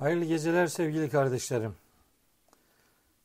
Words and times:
Hayırlı 0.00 0.24
geceler 0.24 0.66
sevgili 0.66 1.10
kardeşlerim. 1.10 1.76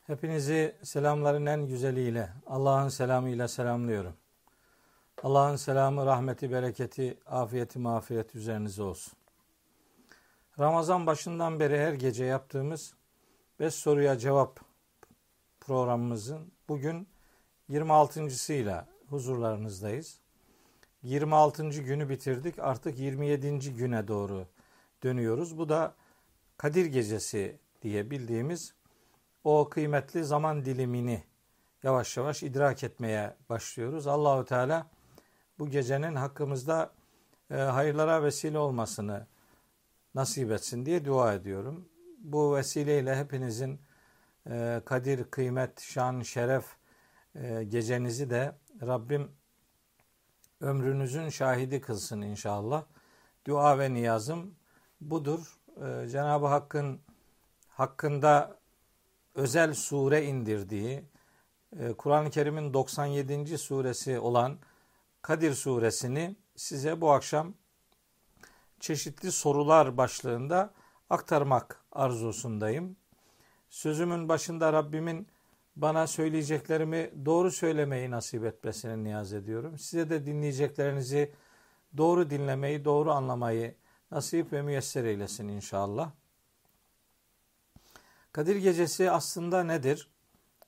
Hepinizi 0.06 0.76
selamların 0.82 1.46
en 1.46 1.66
güzeliyle, 1.66 2.32
Allah'ın 2.46 2.88
selamıyla 2.88 3.48
selamlıyorum. 3.48 4.14
Allah'ın 5.22 5.56
selamı, 5.56 6.06
rahmeti, 6.06 6.52
bereketi, 6.52 7.18
afiyeti, 7.26 7.78
mağfiret 7.78 8.34
üzerinize 8.34 8.82
olsun. 8.82 9.12
Ramazan 10.58 11.06
başından 11.06 11.60
beri 11.60 11.78
her 11.78 11.92
gece 11.92 12.24
yaptığımız 12.24 12.94
5 13.60 13.74
soruya 13.74 14.18
cevap 14.18 14.60
programımızın 15.60 16.52
bugün 16.68 17.08
26.sıyla 17.70 18.86
huzurlarınızdayız. 19.08 20.20
26. 21.02 21.68
günü 21.68 22.08
bitirdik. 22.08 22.58
Artık 22.58 22.98
27. 22.98 23.74
güne 23.76 24.08
doğru 24.08 24.46
dönüyoruz. 25.02 25.58
Bu 25.58 25.68
da 25.68 25.94
Kadir 26.56 26.86
Gecesi 26.86 27.58
diye 27.82 28.10
bildiğimiz 28.10 28.74
o 29.44 29.68
kıymetli 29.68 30.24
zaman 30.24 30.64
dilimini 30.64 31.24
yavaş 31.82 32.16
yavaş 32.16 32.42
idrak 32.42 32.84
etmeye 32.84 33.36
başlıyoruz. 33.48 34.06
Allahu 34.06 34.44
Teala 34.44 34.90
bu 35.58 35.70
gecenin 35.70 36.14
hakkımızda 36.14 36.92
e, 37.50 37.54
hayırlara 37.54 38.22
vesile 38.22 38.58
olmasını 38.58 39.26
nasip 40.14 40.50
etsin 40.50 40.86
diye 40.86 41.04
dua 41.04 41.34
ediyorum. 41.34 41.88
Bu 42.18 42.56
vesileyle 42.56 43.16
hepinizin 43.16 43.80
e, 44.50 44.82
kadir, 44.84 45.24
kıymet, 45.24 45.80
şan, 45.80 46.20
şeref 46.20 46.64
e, 47.34 47.64
gecenizi 47.64 48.30
de 48.30 48.54
Rabbim 48.82 49.30
ömrünüzün 50.60 51.28
şahidi 51.28 51.80
kılsın 51.80 52.22
inşallah. 52.22 52.84
Dua 53.46 53.78
ve 53.78 53.94
niyazım 53.94 54.54
budur. 55.00 55.55
Ee, 55.76 56.08
Cenab-ı 56.08 56.46
Hakk'ın 56.46 57.00
hakkında 57.68 58.58
özel 59.34 59.74
sure 59.74 60.24
indirdiği, 60.24 61.04
e, 61.78 61.92
Kur'an-ı 61.92 62.30
Kerim'in 62.30 62.74
97. 62.74 63.58
suresi 63.58 64.18
olan 64.18 64.58
Kadir 65.22 65.54
suresini 65.54 66.36
size 66.56 67.00
bu 67.00 67.12
akşam 67.12 67.54
çeşitli 68.80 69.32
sorular 69.32 69.96
başlığında 69.96 70.74
aktarmak 71.10 71.84
arzusundayım. 71.92 72.96
Sözümün 73.68 74.28
başında 74.28 74.72
Rabbimin 74.72 75.28
bana 75.76 76.06
söyleyeceklerimi 76.06 77.10
doğru 77.24 77.50
söylemeyi 77.50 78.10
nasip 78.10 78.44
etmesini 78.44 79.04
niyaz 79.04 79.32
ediyorum. 79.32 79.78
Size 79.78 80.10
de 80.10 80.26
dinleyeceklerinizi 80.26 81.32
doğru 81.96 82.30
dinlemeyi, 82.30 82.84
doğru 82.84 83.12
anlamayı 83.12 83.74
nasip 84.10 84.52
ve 84.52 84.62
müyesser 84.62 85.04
eylesin 85.04 85.48
inşallah. 85.48 86.10
Kadir 88.32 88.56
Gecesi 88.56 89.10
aslında 89.10 89.64
nedir? 89.64 90.10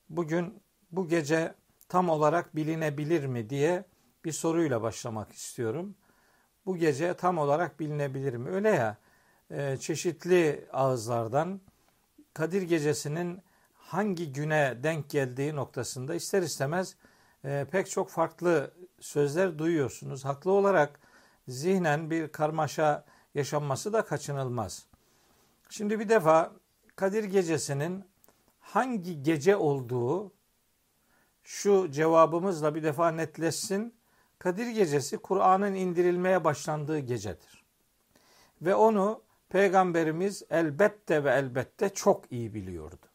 Bugün 0.09 0.63
bu 0.91 1.07
gece 1.07 1.55
tam 1.89 2.09
olarak 2.09 2.55
bilinebilir 2.55 3.25
mi 3.25 3.49
diye 3.49 3.85
bir 4.25 4.31
soruyla 4.31 4.81
başlamak 4.81 5.31
istiyorum. 5.31 5.95
Bu 6.65 6.77
gece 6.77 7.13
tam 7.13 7.37
olarak 7.37 7.79
bilinebilir 7.79 8.33
mi? 8.33 8.49
Öyle 8.49 8.69
ya 8.69 8.97
e, 9.51 9.77
çeşitli 9.77 10.67
ağızlardan 10.73 11.61
Kadir 12.33 12.61
Gecesi'nin 12.61 13.41
hangi 13.73 14.33
güne 14.33 14.77
denk 14.83 15.09
geldiği 15.09 15.55
noktasında 15.55 16.15
ister 16.15 16.41
istemez 16.41 16.95
e, 17.45 17.65
pek 17.71 17.89
çok 17.89 18.09
farklı 18.09 18.73
sözler 18.99 19.59
duyuyorsunuz. 19.59 20.25
Haklı 20.25 20.51
olarak 20.51 20.99
zihnen 21.47 22.11
bir 22.11 22.27
karmaşa 22.27 23.05
yaşanması 23.35 23.93
da 23.93 24.05
kaçınılmaz. 24.05 24.85
Şimdi 25.69 25.99
bir 25.99 26.09
defa 26.09 26.51
Kadir 26.95 27.23
Gecesi'nin 27.23 28.05
hangi 28.59 29.23
gece 29.23 29.55
olduğu 29.55 30.31
şu 31.43 31.91
cevabımızla 31.91 32.75
bir 32.75 32.83
defa 32.83 33.11
netleşsin. 33.11 33.93
Kadir 34.39 34.67
Gecesi 34.67 35.17
Kur'an'ın 35.17 35.73
indirilmeye 35.73 36.43
başlandığı 36.43 36.99
gecedir. 36.99 37.63
Ve 38.61 38.75
onu 38.75 39.21
Peygamberimiz 39.49 40.43
elbette 40.49 41.23
ve 41.23 41.31
elbette 41.31 41.89
çok 41.89 42.31
iyi 42.31 42.53
biliyordu. 42.53 43.05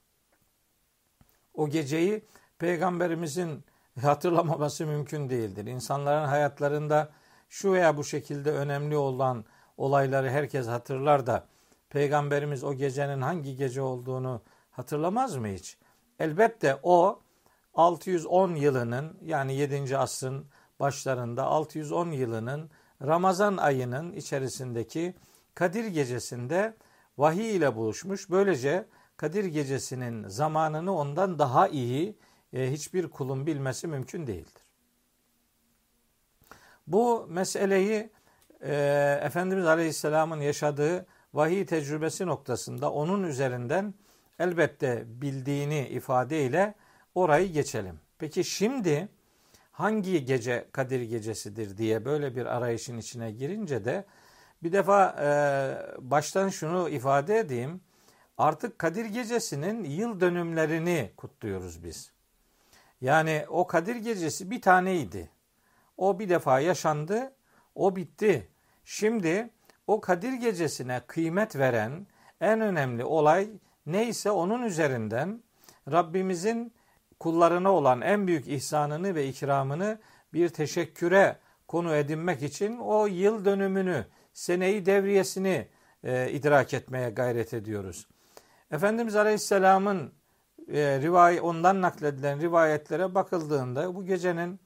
O 1.55 1.69
geceyi 1.69 2.25
Peygamberimizin 2.59 3.65
hatırlamaması 4.03 4.87
mümkün 4.87 5.31
değildir. 5.31 5.67
İnsanların 5.67 6.27
hayatlarında 6.27 7.13
şu 7.49 7.73
veya 7.73 7.97
bu 7.97 8.05
şekilde 8.05 8.53
önemli 8.53 8.97
olan 8.97 9.45
olayları 9.77 10.31
herkes 10.31 10.67
hatırlar 10.67 11.27
da 11.27 11.47
Peygamberimiz 11.91 12.65
o 12.65 12.75
gecenin 12.75 13.21
hangi 13.21 13.57
gece 13.57 13.83
olduğunu 13.83 14.43
hatırlamaz 14.71 15.37
mı 15.37 15.49
hiç? 15.49 15.79
Elbette 16.19 16.79
o 16.83 17.21
610 17.75 18.55
yılının 18.55 19.19
yani 19.25 19.55
7. 19.55 19.99
asrın 19.99 20.47
başlarında 20.81 21.45
610 21.45 22.11
yılının 22.11 22.71
Ramazan 23.03 23.57
ayının 23.57 24.13
içerisindeki 24.13 25.15
Kadir 25.55 25.85
gecesinde 25.85 26.77
vahiy 27.19 27.57
ile 27.57 27.77
buluşmuş. 27.77 28.31
Böylece 28.31 28.87
Kadir 29.17 29.45
gecesinin 29.45 30.29
zamanını 30.29 30.97
ondan 30.97 31.39
daha 31.39 31.69
iyi 31.69 32.19
e, 32.53 32.73
hiçbir 32.73 33.09
kulun 33.09 33.47
bilmesi 33.47 33.87
mümkün 33.87 34.27
değildir. 34.27 34.63
Bu 36.87 37.27
meseleyi 37.29 38.11
e, 38.61 39.21
Efendimiz 39.23 39.67
Aleyhisselam'ın 39.67 40.41
yaşadığı 40.41 41.07
vahiy 41.35 41.67
tecrübesi 41.67 42.27
noktasında 42.27 42.93
onun 42.93 43.23
üzerinden 43.23 43.95
elbette 44.39 45.05
bildiğini 45.07 45.89
ifadeyle 45.89 46.75
orayı 47.15 47.53
geçelim. 47.53 48.01
Peki 48.19 48.45
şimdi 48.45 49.09
hangi 49.73 50.25
gece 50.25 50.69
Kadir 50.73 51.01
gecesidir 51.01 51.79
diye 51.79 52.05
böyle 52.05 52.37
bir 52.37 52.47
arayışın 52.47 52.99
içine 52.99 53.31
girince 53.31 53.85
de 53.85 54.05
bir 54.63 54.73
defa 54.73 55.17
e, 55.21 55.29
baştan 56.11 56.49
şunu 56.49 56.89
ifade 56.89 57.39
edeyim. 57.39 57.81
Artık 58.39 58.79
Kadir 58.79 59.05
gecesinin 59.05 59.85
yıl 59.85 60.21
dönümlerini 60.21 61.11
kutluyoruz 61.17 61.85
biz. 61.85 62.13
Yani 63.01 63.45
o 63.49 63.67
Kadir 63.67 63.97
gecesi 63.97 64.51
bir 64.51 64.63
taneydi. 64.63 65.31
O 65.97 66.19
bir 66.19 66.29
defa 66.29 66.61
yaşandı, 66.61 67.33
o 67.75 67.97
bitti. 67.97 68.49
Şimdi 68.85 69.51
o 69.87 70.01
Kadir 70.01 70.33
gecesine 70.33 71.01
kıymet 71.07 71.57
veren 71.57 72.07
en 72.41 72.61
önemli 72.61 73.05
olay 73.05 73.49
neyse 73.87 74.31
onun 74.31 74.63
üzerinden 74.63 75.43
Rabbimizin 75.93 76.75
kullarına 77.21 77.73
olan 77.73 78.01
en 78.01 78.27
büyük 78.27 78.49
ihsanını 78.49 79.15
ve 79.15 79.29
ikramını 79.29 79.99
bir 80.33 80.49
teşekküre 80.49 81.39
konu 81.69 81.95
edinmek 81.95 82.43
için 82.43 82.79
o 82.79 83.07
yıl 83.07 83.45
dönümünü, 83.45 84.07
seneyi 84.33 84.87
devriyesini 84.87 85.69
e, 86.05 86.31
idrak 86.31 86.75
etmeye 86.75 87.11
gayret 87.11 87.55
ediyoruz. 87.55 88.09
Efendimiz 88.71 89.17
Aleyhisselam'ın 89.17 90.13
e, 90.69 91.01
rivayet, 91.01 91.43
ondan 91.43 91.83
nakledilen 91.83 92.41
rivayetlere 92.41 93.15
bakıldığında 93.15 93.95
bu 93.95 94.05
gecenin 94.05 94.61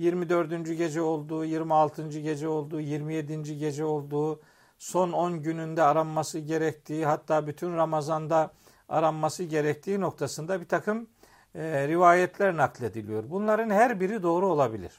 24. 0.00 0.78
gece 0.78 1.02
olduğu, 1.02 1.44
26. 1.44 2.08
gece 2.08 2.48
olduğu, 2.48 2.80
27. 2.80 3.58
gece 3.58 3.84
olduğu, 3.84 4.40
son 4.78 5.12
10 5.12 5.42
gününde 5.42 5.82
aranması 5.82 6.38
gerektiği, 6.38 7.06
hatta 7.06 7.46
bütün 7.46 7.76
Ramazan'da 7.76 8.50
aranması 8.88 9.44
gerektiği 9.44 10.00
noktasında 10.00 10.60
bir 10.60 10.68
takım 10.68 11.06
e, 11.54 11.88
rivayetler 11.88 12.56
naklediliyor. 12.56 13.30
Bunların 13.30 13.70
her 13.70 14.00
biri 14.00 14.22
doğru 14.22 14.46
olabilir. 14.46 14.92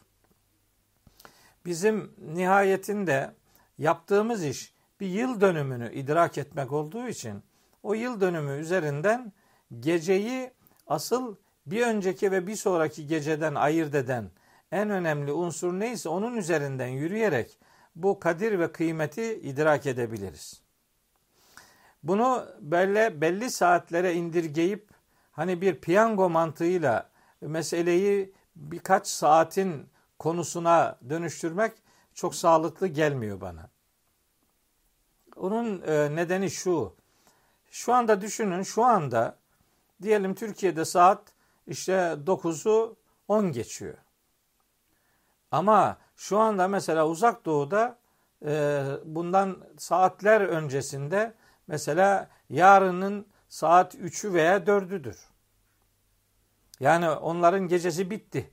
Bizim 1.66 2.12
nihayetinde 2.34 3.32
yaptığımız 3.78 4.44
iş 4.44 4.74
bir 5.00 5.08
yıl 5.08 5.42
dönümünü 5.42 5.94
idrak 5.94 6.38
etmek 6.38 6.72
olduğu 6.72 7.08
için 7.08 7.44
o 7.84 7.94
yıl 7.94 8.22
dönümü 8.22 8.52
üzerinden 8.59 9.34
geceyi 9.80 10.52
asıl 10.88 11.36
bir 11.66 11.88
önceki 11.88 12.32
ve 12.32 12.47
bir 12.47 12.56
sonraki 12.56 13.08
geceden 13.08 13.56
ayırt 13.56 13.96
eden 13.96 14.32
en 14.72 14.90
önemli 14.90 15.32
unsur 15.32 15.73
neyse 15.73 16.09
onun 16.09 16.38
üzerinden 16.38 16.88
yürüyerek 16.88 17.58
bu 17.96 18.20
kadir 18.20 18.59
ve 18.59 18.72
kıymeti 18.72 19.34
idrak 19.34 19.85
edebiliriz. 19.85 20.62
Bunu 22.03 22.46
böyle 22.59 23.22
belli 23.22 23.52
saatlere 23.52 24.14
indirgeyip 24.14 24.90
hani 25.32 25.62
bir 25.62 25.76
piyango 25.76 26.29
mantığıyla 26.29 27.09
meseleyi 27.41 28.34
birkaç 28.56 29.08
saatin 29.08 29.90
konusuna 30.20 30.97
dönüştürmek 31.09 31.72
çok 32.14 32.35
sağlıklı 32.35 32.88
gelmiyor 32.88 33.41
bana. 33.41 33.70
Onun 35.35 35.82
e, 35.82 36.16
nedeni 36.16 36.52
şu. 36.52 36.96
Şu 37.72 37.94
anda 37.94 38.22
düşünün 38.22 38.64
şu 38.64 38.84
anda 38.84 39.38
diyelim 40.02 40.35
Türkiye'de 40.35 40.85
saat 40.85 41.23
işte 41.68 41.94
9'u 42.26 42.96
10 43.28 43.52
geçiyor. 43.52 43.97
Ama 45.52 45.98
şu 46.16 46.40
anda 46.40 46.68
mesela 46.68 47.08
uzak 47.08 47.46
doğuda 47.46 47.98
e, 48.46 48.84
bundan 49.06 49.58
saatler 49.78 50.42
öncesinde 50.42 51.34
mesela 51.68 52.30
yarının 52.50 53.26
saat 53.50 53.96
3'ü 53.96 54.34
veya 54.34 54.58
4'üdür. 54.58 55.18
Yani 56.80 57.09
onların 57.09 57.68
gecesi 57.68 58.09
bitti. 58.09 58.52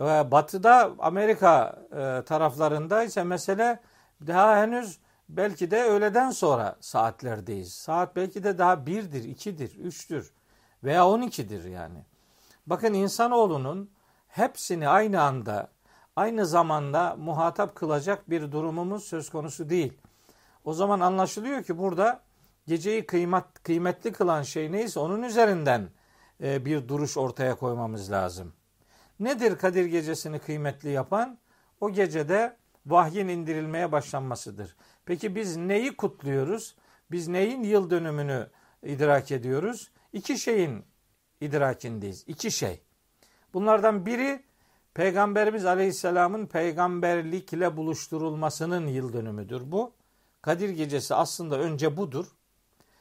Batı'da 0.00 0.94
Amerika 0.98 1.82
e, 1.92 2.24
taraflarında 2.24 3.02
ise 3.02 3.24
mesele 3.24 3.80
daha 4.26 4.56
henüz 4.56 4.98
belki 5.28 5.70
de 5.70 5.82
öğleden 5.82 6.30
sonra 6.30 6.76
saatlerdeyiz. 6.80 7.74
Saat 7.74 8.16
belki 8.16 8.44
de 8.44 8.58
daha 8.58 8.86
birdir, 8.86 9.24
ikidir, 9.24 9.78
üçtür 9.78 10.32
veya 10.84 11.08
on 11.08 11.22
ikidir 11.22 11.64
yani. 11.64 12.04
Bakın 12.66 12.94
insanoğlunun 12.94 13.90
hepsini 14.28 14.88
aynı 14.88 15.22
anda, 15.22 15.68
aynı 16.18 16.46
zamanda 16.46 17.16
muhatap 17.18 17.74
kılacak 17.74 18.30
bir 18.30 18.52
durumumuz 18.52 19.04
söz 19.04 19.30
konusu 19.30 19.70
değil. 19.70 19.92
O 20.64 20.72
zaman 20.72 21.00
anlaşılıyor 21.00 21.62
ki 21.62 21.78
burada 21.78 22.20
geceyi 22.66 23.06
kıymet, 23.06 23.44
kıymetli 23.62 24.12
kılan 24.12 24.42
şey 24.42 24.72
neyse 24.72 25.00
onun 25.00 25.22
üzerinden 25.22 25.88
e, 26.42 26.64
bir 26.64 26.88
duruş 26.88 27.16
ortaya 27.16 27.54
koymamız 27.54 28.10
lazım. 28.10 28.52
Nedir 29.20 29.58
Kadir 29.58 29.84
gecesini 29.84 30.38
kıymetli 30.38 30.90
yapan? 30.90 31.38
O 31.80 31.90
gecede 31.90 32.56
vahyin 32.86 33.28
indirilmeye 33.28 33.92
başlanmasıdır. 33.92 34.76
Peki 35.04 35.34
biz 35.34 35.56
neyi 35.56 35.96
kutluyoruz? 35.96 36.76
Biz 37.10 37.28
neyin 37.28 37.62
yıl 37.62 37.90
dönümünü 37.90 38.46
idrak 38.82 39.32
ediyoruz? 39.32 39.90
İki 40.12 40.38
şeyin 40.38 40.84
idrakindeyiz. 41.40 42.24
İki 42.26 42.50
şey. 42.50 42.80
Bunlardan 43.54 44.06
biri 44.06 44.47
Peygamberimiz 44.94 45.64
Aleyhisselam'ın 45.64 46.46
peygamberlikle 46.46 47.76
buluşturulmasının 47.76 48.86
yıl 48.86 49.12
dönümüdür 49.12 49.72
bu. 49.72 49.92
Kadir 50.42 50.68
gecesi 50.68 51.14
aslında 51.14 51.58
önce 51.58 51.96
budur. 51.96 52.26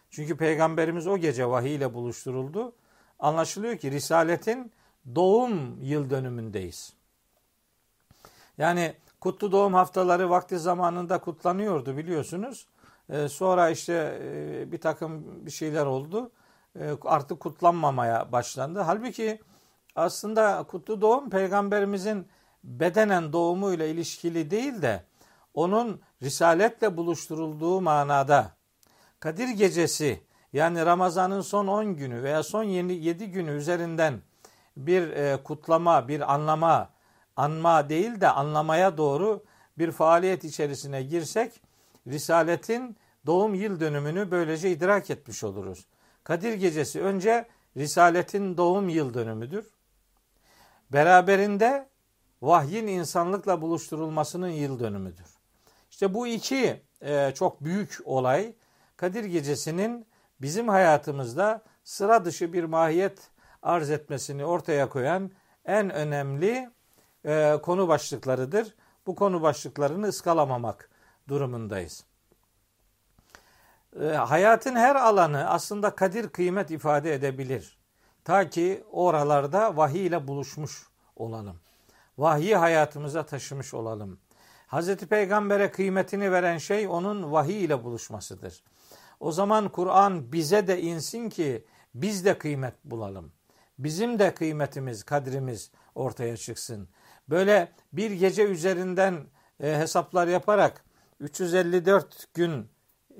Çünkü 0.09 0.37
peygamberimiz 0.37 1.07
o 1.07 1.17
gece 1.17 1.49
vahiy 1.49 1.75
ile 1.75 1.93
buluşturuldu. 1.93 2.73
Anlaşılıyor 3.19 3.77
ki 3.77 3.91
risaletin 3.91 4.71
doğum 5.15 5.81
yıl 5.81 6.09
dönümündeyiz. 6.09 6.93
Yani 8.57 8.95
kutlu 9.19 9.51
doğum 9.51 9.73
haftaları 9.73 10.29
vakti 10.29 10.59
zamanında 10.59 11.17
kutlanıyordu 11.17 11.97
biliyorsunuz. 11.97 12.67
Ee, 13.09 13.29
sonra 13.29 13.69
işte 13.69 14.19
e, 14.23 14.71
bir 14.71 14.81
takım 14.81 15.45
bir 15.45 15.51
şeyler 15.51 15.85
oldu. 15.85 16.31
Ee, 16.79 16.91
artık 17.05 17.39
kutlanmamaya 17.39 18.31
başlandı. 18.31 18.79
Halbuki 18.79 19.39
aslında 19.97 20.65
kutlu 20.67 21.01
doğum 21.01 21.29
peygamberimizin 21.29 22.27
bedenen 22.63 23.33
doğumuyla 23.33 23.85
ilişkili 23.85 24.51
değil 24.51 24.81
de 24.81 25.03
onun 25.53 26.01
risaletle 26.21 26.97
buluşturulduğu 26.97 27.81
manada 27.81 28.57
Kadir 29.19 29.47
gecesi 29.47 30.21
yani 30.53 30.85
Ramazan'ın 30.85 31.41
son 31.41 31.67
10 31.67 31.95
günü 31.95 32.23
veya 32.23 32.43
son 32.43 32.63
7 32.63 33.31
günü 33.31 33.51
üzerinden 33.51 34.21
bir 34.77 35.09
e, 35.09 35.43
kutlama, 35.43 36.07
bir 36.07 36.33
anlama, 36.33 36.89
anma 37.35 37.89
değil 37.89 38.21
de 38.21 38.29
anlamaya 38.29 38.97
doğru 38.97 39.43
bir 39.77 39.91
faaliyet 39.91 40.43
içerisine 40.43 41.03
girsek 41.03 41.61
Risaletin 42.07 42.97
doğum 43.25 43.55
yıl 43.55 43.79
dönümünü 43.79 44.31
böylece 44.31 44.71
idrak 44.71 45.09
etmiş 45.09 45.43
oluruz. 45.43 45.85
Kadir 46.23 46.53
Gecesi 46.53 47.01
önce 47.01 47.47
Risaletin 47.77 48.57
doğum 48.57 48.89
yıl 48.89 49.13
dönümüdür. 49.13 49.76
Beraberinde 50.91 51.89
vahyin 52.41 52.87
insanlıkla 52.87 53.61
buluşturulmasının 53.61 54.49
yıl 54.49 54.79
dönümüdür. 54.79 55.37
İşte 55.91 56.13
bu 56.13 56.27
iki 56.27 56.81
e, 57.01 57.31
çok 57.35 57.63
büyük 57.63 57.97
olay 58.05 58.55
Kadir 58.97 59.23
Gecesi'nin 59.23 60.07
bizim 60.41 60.67
hayatımızda 60.67 61.63
sıra 61.83 62.25
dışı 62.25 62.53
bir 62.53 62.63
mahiyet 62.63 63.29
arz 63.61 63.89
etmesini 63.89 64.45
ortaya 64.45 64.89
koyan 64.89 65.31
en 65.65 65.89
önemli 65.89 66.69
e, 67.25 67.57
konu 67.63 67.87
başlıklarıdır. 67.87 68.75
Bu 69.07 69.15
konu 69.15 69.41
başlıklarını 69.41 70.07
ıskalamamak 70.07 70.89
durumundayız. 71.27 72.05
E, 74.01 74.05
hayatın 74.05 74.75
her 74.75 74.95
alanı 74.95 75.49
aslında 75.49 75.95
kadir 75.95 76.29
kıymet 76.29 76.71
ifade 76.71 77.13
edebilir. 77.13 77.76
Ta 78.27 78.49
ki 78.49 78.83
oralarda 78.91 79.77
vahiy 79.77 80.05
ile 80.05 80.27
buluşmuş 80.27 80.87
olalım. 81.15 81.59
Vahyi 82.17 82.55
hayatımıza 82.55 83.25
taşımış 83.25 83.73
olalım. 83.73 84.19
Hazreti 84.67 85.07
Peygamber'e 85.07 85.71
kıymetini 85.71 86.31
veren 86.31 86.57
şey 86.57 86.87
onun 86.87 87.31
vahiy 87.31 87.63
ile 87.63 87.83
buluşmasıdır. 87.83 88.63
O 89.19 89.31
zaman 89.31 89.69
Kur'an 89.69 90.31
bize 90.31 90.67
de 90.67 90.81
insin 90.81 91.29
ki 91.29 91.65
biz 91.95 92.25
de 92.25 92.37
kıymet 92.37 92.73
bulalım. 92.85 93.31
Bizim 93.79 94.19
de 94.19 94.33
kıymetimiz, 94.33 95.03
kadrimiz 95.03 95.71
ortaya 95.95 96.37
çıksın. 96.37 96.87
Böyle 97.29 97.71
bir 97.93 98.11
gece 98.11 98.43
üzerinden 98.43 99.25
e, 99.63 99.77
hesaplar 99.77 100.27
yaparak 100.27 100.85
354 101.19 102.33
gün 102.33 102.69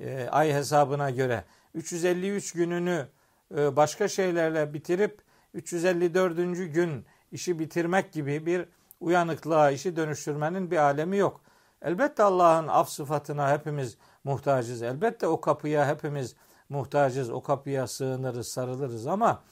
e, 0.00 0.28
ay 0.30 0.52
hesabına 0.52 1.10
göre 1.10 1.44
353 1.74 2.52
gününü 2.52 3.08
başka 3.50 4.08
şeylerle 4.08 4.74
bitirip 4.74 5.22
354. 5.54 6.36
gün 6.74 7.06
işi 7.32 7.58
bitirmek 7.58 8.12
gibi 8.12 8.46
bir 8.46 8.64
uyanıklığa 9.00 9.70
işi 9.70 9.96
dönüştürmenin 9.96 10.70
bir 10.70 10.76
alemi 10.76 11.16
yok. 11.16 11.40
Elbette 11.82 12.22
Allah'ın 12.22 12.68
af 12.68 12.88
sıfatına 12.88 13.52
hepimiz 13.52 13.96
muhtacız. 14.24 14.82
Elbette 14.82 15.26
o 15.26 15.40
kapıya 15.40 15.88
hepimiz 15.88 16.36
muhtacız. 16.68 17.30
O 17.30 17.42
kapıya 17.42 17.86
sığınırız, 17.86 18.48
sarılırız 18.48 19.06
ama 19.06 19.42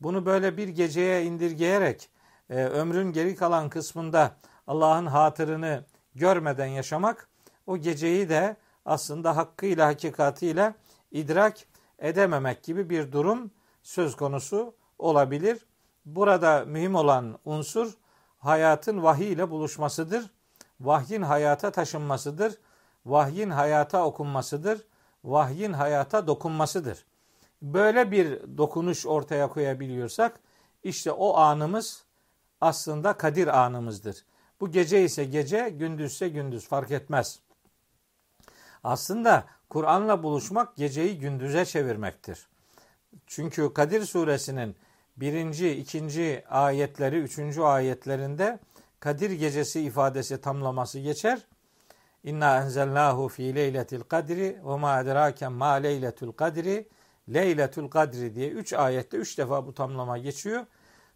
bunu 0.00 0.26
böyle 0.26 0.56
bir 0.56 0.68
geceye 0.68 1.24
indirgeyerek 1.24 2.08
e, 2.50 2.64
ömrün 2.64 3.12
geri 3.12 3.36
kalan 3.36 3.68
kısmında 3.68 4.36
Allah'ın 4.66 5.06
hatırını 5.06 5.84
görmeden 6.14 6.66
yaşamak 6.66 7.28
o 7.66 7.76
geceyi 7.76 8.28
de 8.28 8.56
aslında 8.84 9.36
hakkıyla 9.36 9.86
hakikatiyle 9.86 10.74
idrak 11.10 11.56
edememek 11.98 12.62
gibi 12.62 12.90
bir 12.90 13.12
durum 13.12 13.50
söz 13.82 14.16
konusu 14.16 14.74
olabilir. 14.98 15.66
Burada 16.04 16.64
mühim 16.64 16.94
olan 16.94 17.38
unsur 17.44 17.94
hayatın 18.38 19.02
vahiy 19.02 19.32
ile 19.32 19.50
buluşmasıdır. 19.50 20.30
Vahyin 20.80 21.22
hayata 21.22 21.70
taşınmasıdır. 21.70 22.58
Vahyin 23.06 23.50
hayata 23.50 24.04
okunmasıdır. 24.04 24.86
Vahyin 25.24 25.72
hayata 25.72 26.26
dokunmasıdır. 26.26 27.04
Böyle 27.62 28.10
bir 28.10 28.58
dokunuş 28.58 29.06
ortaya 29.06 29.48
koyabiliyorsak 29.48 30.40
işte 30.82 31.12
o 31.12 31.36
anımız 31.36 32.04
aslında 32.60 33.12
kadir 33.12 33.64
anımızdır. 33.64 34.24
Bu 34.60 34.70
gece 34.70 35.04
ise 35.04 35.24
gece, 35.24 35.68
gündüzse 35.68 36.28
gündüz 36.28 36.68
fark 36.68 36.90
etmez. 36.90 37.40
Aslında 38.84 39.44
Kur'an'la 39.74 40.22
buluşmak 40.22 40.76
geceyi 40.76 41.18
gündüze 41.18 41.64
çevirmektir. 41.64 42.48
Çünkü 43.26 43.74
Kadir 43.74 44.04
suresinin 44.04 44.76
birinci, 45.16 45.70
ikinci 45.70 46.44
ayetleri, 46.48 47.18
üçüncü 47.18 47.62
ayetlerinde 47.62 48.58
Kadir 49.00 49.30
gecesi 49.30 49.80
ifadesi 49.80 50.40
tamlaması 50.40 50.98
geçer. 50.98 51.38
İnna 52.24 52.62
enzelnahu 52.62 53.28
fi 53.28 53.54
leyletil 53.54 54.00
kadri 54.00 54.60
ve 54.64 54.76
ma 54.76 55.00
edrake 55.00 55.48
ma 55.48 55.72
leyletul 55.72 56.32
kadri 56.32 56.88
leyletul 57.28 57.88
kadri 57.88 58.34
diye 58.34 58.48
üç 58.50 58.72
ayette 58.72 59.16
üç 59.16 59.38
defa 59.38 59.66
bu 59.66 59.74
tamlama 59.74 60.18
geçiyor. 60.18 60.66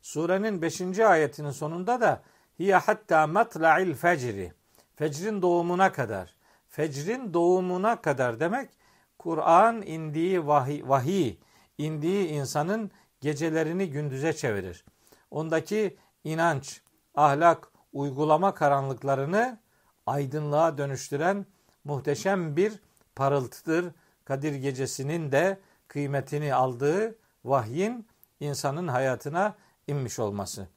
Surenin 0.02 0.62
beşinci 0.62 1.06
ayetinin 1.06 1.50
sonunda 1.50 2.00
da 2.00 2.22
hiye 2.58 2.76
hatta 2.76 3.26
matla'il 3.26 3.94
fecri 3.94 4.52
fecrin 4.96 5.42
doğumuna 5.42 5.92
kadar 5.92 6.37
fecrin 6.78 7.34
doğumuna 7.34 8.02
kadar 8.02 8.40
demek 8.40 8.70
Kur'an 9.18 9.82
indiği 9.82 10.46
vahiy, 10.46 10.82
vahiy 10.88 11.36
indiği 11.78 12.28
insanın 12.28 12.90
gecelerini 13.20 13.90
gündüze 13.90 14.32
çevirir. 14.32 14.84
Ondaki 15.30 15.96
inanç, 16.24 16.82
ahlak, 17.14 17.68
uygulama 17.92 18.54
karanlıklarını 18.54 19.58
aydınlığa 20.06 20.78
dönüştüren 20.78 21.46
muhteşem 21.84 22.56
bir 22.56 22.72
parıltıdır. 23.16 23.94
Kadir 24.24 24.54
gecesinin 24.54 25.32
de 25.32 25.60
kıymetini 25.88 26.54
aldığı 26.54 27.18
vahyin 27.44 28.06
insanın 28.40 28.88
hayatına 28.88 29.56
inmiş 29.86 30.18
olması. 30.18 30.68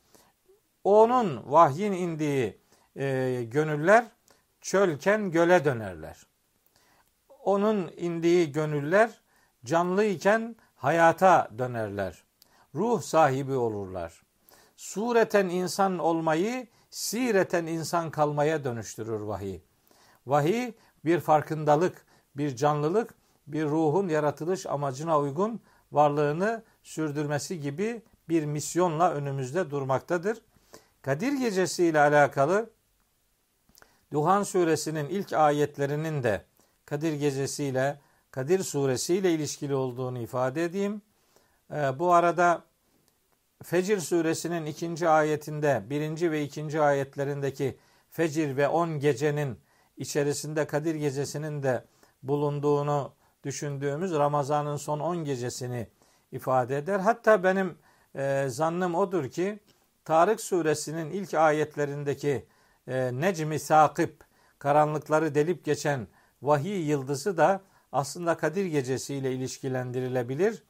Onun 0.84 1.52
vahyin 1.52 1.92
indiği 1.92 2.58
e, 2.96 3.44
gönüller 3.44 4.06
çölken 4.62 5.32
göle 5.32 5.66
dönerler. 5.66 6.18
Onun 7.44 7.92
indiği 7.98 8.52
gönüller 8.52 9.22
canlıyken 9.66 10.56
hayata 10.76 11.50
dönerler. 11.58 12.24
Ruh 12.76 13.02
sahibi 13.02 13.54
olurlar. 13.54 14.24
Sureten 14.78 15.50
insan 15.50 16.00
olmayı 16.00 16.68
sireten 16.90 17.66
insan 17.66 18.12
kalmaya 18.12 18.64
dönüştürür 18.64 19.20
vahiy. 19.20 19.60
Vahiy 20.26 20.74
bir 21.06 21.20
farkındalık, 21.20 22.06
bir 22.36 22.56
canlılık 22.56 23.14
bir 23.48 23.66
ruhun 23.66 24.08
yaratılış 24.08 24.66
amacına 24.66 25.20
uygun 25.20 25.62
varlığını 25.92 26.64
sürdürmesi 26.84 27.60
gibi 27.60 28.02
bir 28.30 28.46
misyonla 28.46 29.12
önümüzde 29.12 29.72
durmaktadır. 29.72 30.42
Kadir 31.02 31.34
Gecesi 31.34 31.86
ile 31.86 32.00
alakalı 32.00 32.70
Duhan 34.12 34.44
suresinin 34.44 35.10
ilk 35.10 35.34
ayetlerinin 35.34 36.24
de 36.24 36.42
Kadir 36.86 37.14
Gecesi 37.14 37.64
ile 37.64 38.00
Kadir 38.32 38.64
suresi 38.64 39.16
ile 39.16 39.32
ilişkili 39.32 39.76
olduğunu 39.76 40.20
ifade 40.20 40.64
edeyim. 40.64 41.02
Ee, 41.72 42.00
bu 42.00 42.14
arada 42.14 42.64
Fecir 43.64 44.00
suresinin 44.00 44.66
ikinci 44.66 45.10
ayetinde 45.10 45.84
birinci 45.90 46.32
ve 46.32 46.44
ikinci 46.44 46.82
ayetlerindeki 46.82 47.78
Fecir 48.10 48.58
ve 48.58 48.68
on 48.68 49.00
gecenin 49.00 49.60
içerisinde 49.98 50.68
Kadir 50.68 50.96
gecesinin 50.96 51.64
de 51.64 51.84
bulunduğunu 52.24 53.14
düşündüğümüz 53.44 54.12
Ramazan'ın 54.12 54.78
son 54.78 55.00
on 55.00 55.24
gecesini 55.24 55.88
ifade 56.32 56.78
eder. 56.78 57.00
Hatta 57.00 57.44
benim 57.44 57.78
e, 58.16 58.46
zannım 58.50 58.96
odur 58.96 59.30
ki 59.30 59.60
Tarık 60.06 60.42
suresinin 60.42 61.12
ilk 61.12 61.34
ayetlerindeki 61.34 62.46
e, 62.88 63.12
Necmi 63.14 63.60
Sakip 63.60 64.24
karanlıkları 64.60 65.36
delip 65.36 65.66
geçen 65.66 66.08
vahiy 66.42 66.90
yıldızı 66.90 67.38
da 67.38 67.62
aslında 67.92 68.38
Kadir 68.38 68.66
Gecesi 68.66 69.16
ile 69.16 69.34
ilişkilendirilebilir. 69.34 70.64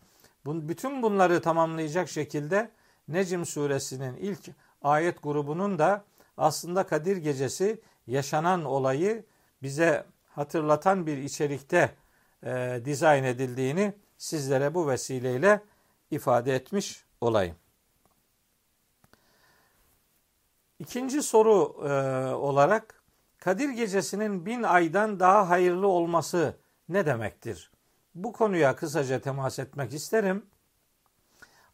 bütün 0.46 1.04
bunları 1.04 1.42
tamamlayacak 1.42 2.10
şekilde 2.10 2.72
Necm 3.08 3.44
suresinin 3.44 4.16
ilk 4.16 4.40
ayet 4.82 5.24
grubunun 5.24 5.80
da 5.80 6.06
aslında 6.38 6.84
Kadir 6.84 7.18
Gecesi 7.18 7.82
yaşanan 8.08 8.66
olayı 8.66 9.26
bize 9.64 10.06
hatırlatan 10.30 11.08
bir 11.08 11.18
içerikte 11.18 11.96
e, 12.46 12.82
dizayn 12.86 13.24
edildiğini 13.24 13.94
sizlere 14.18 14.74
bu 14.74 14.88
vesileyle 14.88 15.62
ifade 16.12 16.56
etmiş 16.56 17.06
olayım. 17.22 17.56
İkinci 20.82 21.24
soru 21.24 21.76
e, 21.88 21.92
olarak 22.34 23.04
Kadir 23.40 23.70
Gecesi'nin 23.70 24.46
bin 24.46 24.64
aydan 24.64 25.20
daha 25.20 25.50
hayırlı 25.50 25.88
olması 25.88 26.56
ne 26.90 27.06
demektir? 27.06 27.72
Bu 28.16 28.34
konuya 28.34 28.76
kısaca 28.76 29.20
temas 29.20 29.60
etmek 29.60 29.94
isterim. 29.94 30.46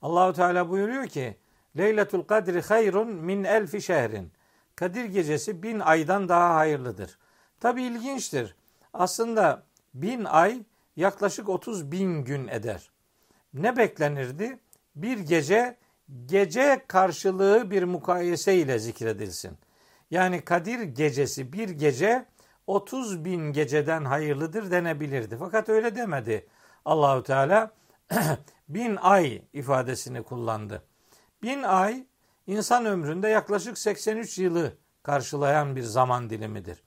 Allahu 0.02 0.34
Teala 0.34 0.70
buyuruyor 0.70 1.08
ki 1.08 1.38
Leyletul 1.78 2.22
Kadri 2.22 2.62
hayrun 2.62 3.08
min 3.08 3.44
elfi 3.44 3.82
şehrin. 3.82 4.32
Kadir 4.76 5.06
gecesi 5.06 5.64
bin 5.64 5.80
aydan 5.80 6.30
daha 6.30 6.56
hayırlıdır. 6.56 7.18
Tabi 7.60 7.84
ilginçtir. 7.84 8.56
Aslında 8.94 9.64
bin 9.94 10.24
ay 10.26 10.64
yaklaşık 10.96 11.50
30 11.50 11.92
bin 11.92 12.26
gün 12.26 12.48
eder. 12.48 12.92
Ne 13.54 13.78
beklenirdi? 13.78 14.60
Bir 14.96 15.20
gece 15.20 15.78
gece 16.26 16.86
karşılığı 16.88 17.72
bir 17.72 17.84
mukayese 17.84 18.56
ile 18.56 18.80
zikredilsin. 18.80 19.58
Yani 20.12 20.42
Kadir 20.42 20.80
gecesi 20.80 21.54
bir 21.54 21.70
gece 21.70 22.26
30 22.68 23.26
bin 23.26 23.54
geceden 23.54 24.06
hayırlıdır 24.06 24.72
denebilirdi. 24.72 25.38
Fakat 25.40 25.70
öyle 25.70 25.96
demedi. 25.96 26.48
Allahu 26.86 27.24
Teala 27.24 27.72
bin 28.70 28.96
ay 28.96 29.42
ifadesini 29.54 30.24
kullandı. 30.24 30.84
Bin 31.42 31.64
ay 31.64 32.06
insan 32.48 32.86
ömründe 32.86 33.28
yaklaşık 33.28 33.78
83 33.78 34.38
yılı 34.40 34.74
karşılayan 35.04 35.76
bir 35.76 35.84
zaman 35.84 36.30
dilimidir. 36.30 36.84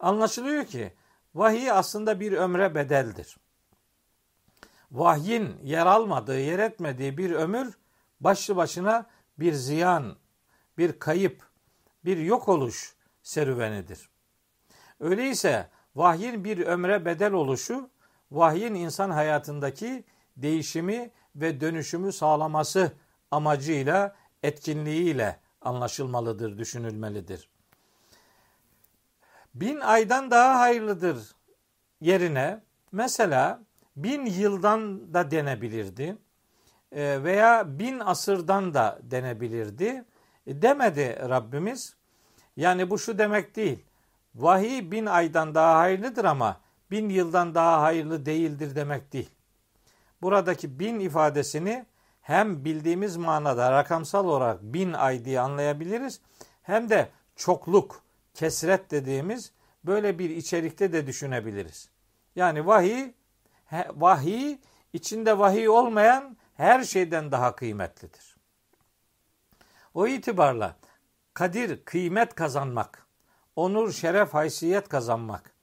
Anlaşılıyor 0.00 0.64
ki 0.64 0.92
vahiy 1.34 1.70
aslında 1.70 2.20
bir 2.20 2.32
ömre 2.32 2.74
bedeldir. 2.74 3.36
Vahyin 4.92 5.56
yer 5.62 5.86
almadığı, 5.86 6.40
yer 6.40 6.58
etmediği 6.58 7.18
bir 7.18 7.30
ömür 7.30 7.74
başlı 8.24 8.56
başına 8.56 9.06
bir 9.38 9.52
ziyan, 9.52 10.16
bir 10.78 10.98
kayıp, 10.98 11.42
bir 12.04 12.16
yok 12.16 12.48
oluş 12.48 12.96
serüvenidir. 13.22 14.10
Öyleyse 15.00 15.68
vahyin 15.96 16.44
bir 16.44 16.58
ömre 16.58 17.04
bedel 17.04 17.32
oluşu, 17.32 17.90
vahyin 18.30 18.74
insan 18.74 19.10
hayatındaki 19.10 20.04
değişimi 20.36 21.10
ve 21.36 21.60
dönüşümü 21.60 22.12
sağlaması 22.12 22.92
amacıyla, 23.30 24.16
etkinliğiyle 24.42 25.40
anlaşılmalıdır, 25.60 26.58
düşünülmelidir. 26.58 27.48
Bin 29.54 29.80
aydan 29.80 30.30
daha 30.30 30.60
hayırlıdır 30.60 31.34
yerine 32.00 32.60
mesela 32.92 33.62
bin 33.96 34.26
yıldan 34.26 35.14
da 35.14 35.30
denebilirdi 35.30 36.16
veya 36.96 37.78
bin 37.78 38.00
asırdan 38.00 38.74
da 38.74 38.98
denebilirdi. 39.02 40.04
E, 40.46 40.62
demedi 40.62 41.18
Rabbimiz. 41.28 41.96
Yani 42.56 42.90
bu 42.90 42.98
şu 42.98 43.18
demek 43.18 43.56
değil. 43.56 43.84
Vahiy 44.34 44.90
bin 44.90 45.06
aydan 45.06 45.54
daha 45.54 45.78
hayırlıdır 45.78 46.24
ama 46.24 46.60
bin 46.90 47.08
yıldan 47.08 47.54
daha 47.54 47.82
hayırlı 47.82 48.26
değildir 48.26 48.74
demek 48.74 49.12
değil. 49.12 49.30
Buradaki 50.22 50.78
bin 50.78 51.00
ifadesini 51.00 51.86
hem 52.20 52.64
bildiğimiz 52.64 53.16
manada 53.16 53.72
rakamsal 53.72 54.24
olarak 54.24 54.62
bin 54.62 54.92
ay 54.92 55.24
diye 55.24 55.40
anlayabiliriz 55.40 56.20
hem 56.62 56.90
de 56.90 57.08
çokluk, 57.36 58.02
kesret 58.34 58.90
dediğimiz 58.90 59.52
böyle 59.84 60.18
bir 60.18 60.30
içerikte 60.30 60.92
de 60.92 61.06
düşünebiliriz. 61.06 61.88
Yani 62.36 62.66
vahiy, 62.66 63.12
vahiy 63.94 64.58
içinde 64.92 65.38
vahiy 65.38 65.68
olmayan 65.68 66.36
her 66.56 66.84
şeyden 66.84 67.32
daha 67.32 67.56
kıymetlidir. 67.56 68.36
O 69.94 70.06
itibarla 70.06 70.76
kadir, 71.34 71.84
kıymet 71.84 72.34
kazanmak, 72.34 73.06
onur, 73.56 73.92
şeref, 73.92 74.34
haysiyet 74.34 74.88
kazanmak, 74.88 75.54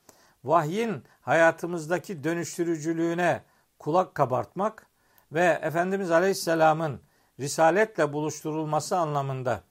vahyin 0.44 1.04
hayatımızdaki 1.22 2.24
dönüştürücülüğüne 2.24 3.44
kulak 3.80 4.16
kabartmak 4.16 4.88
ve 5.32 5.60
Efendimiz 5.62 6.12
Aleyhisselam'ın 6.12 7.02
risaletle 7.40 8.14
buluşturulması 8.14 8.98
anlamında 8.98 9.64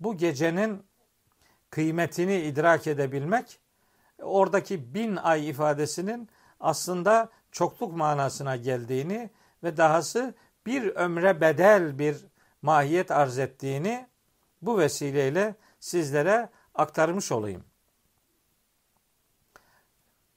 bu 0.00 0.16
gecenin 0.16 0.86
kıymetini 1.70 2.40
idrak 2.40 2.86
edebilmek 2.86 3.58
oradaki 4.22 4.94
bin 4.94 5.16
ay 5.16 5.48
ifadesinin 5.48 6.28
aslında 6.60 7.30
çokluk 7.52 7.96
manasına 7.96 8.56
geldiğini 8.56 9.30
ve 9.62 9.76
dahası 9.76 10.34
bir 10.66 10.86
ömre 10.86 11.40
bedel 11.40 11.98
bir 11.98 12.16
mahiyet 12.62 13.10
arz 13.10 13.38
ettiğini 13.38 14.06
bu 14.62 14.78
vesileyle 14.78 15.54
sizlere 15.80 16.48
aktarmış 16.74 17.32
olayım. 17.32 17.64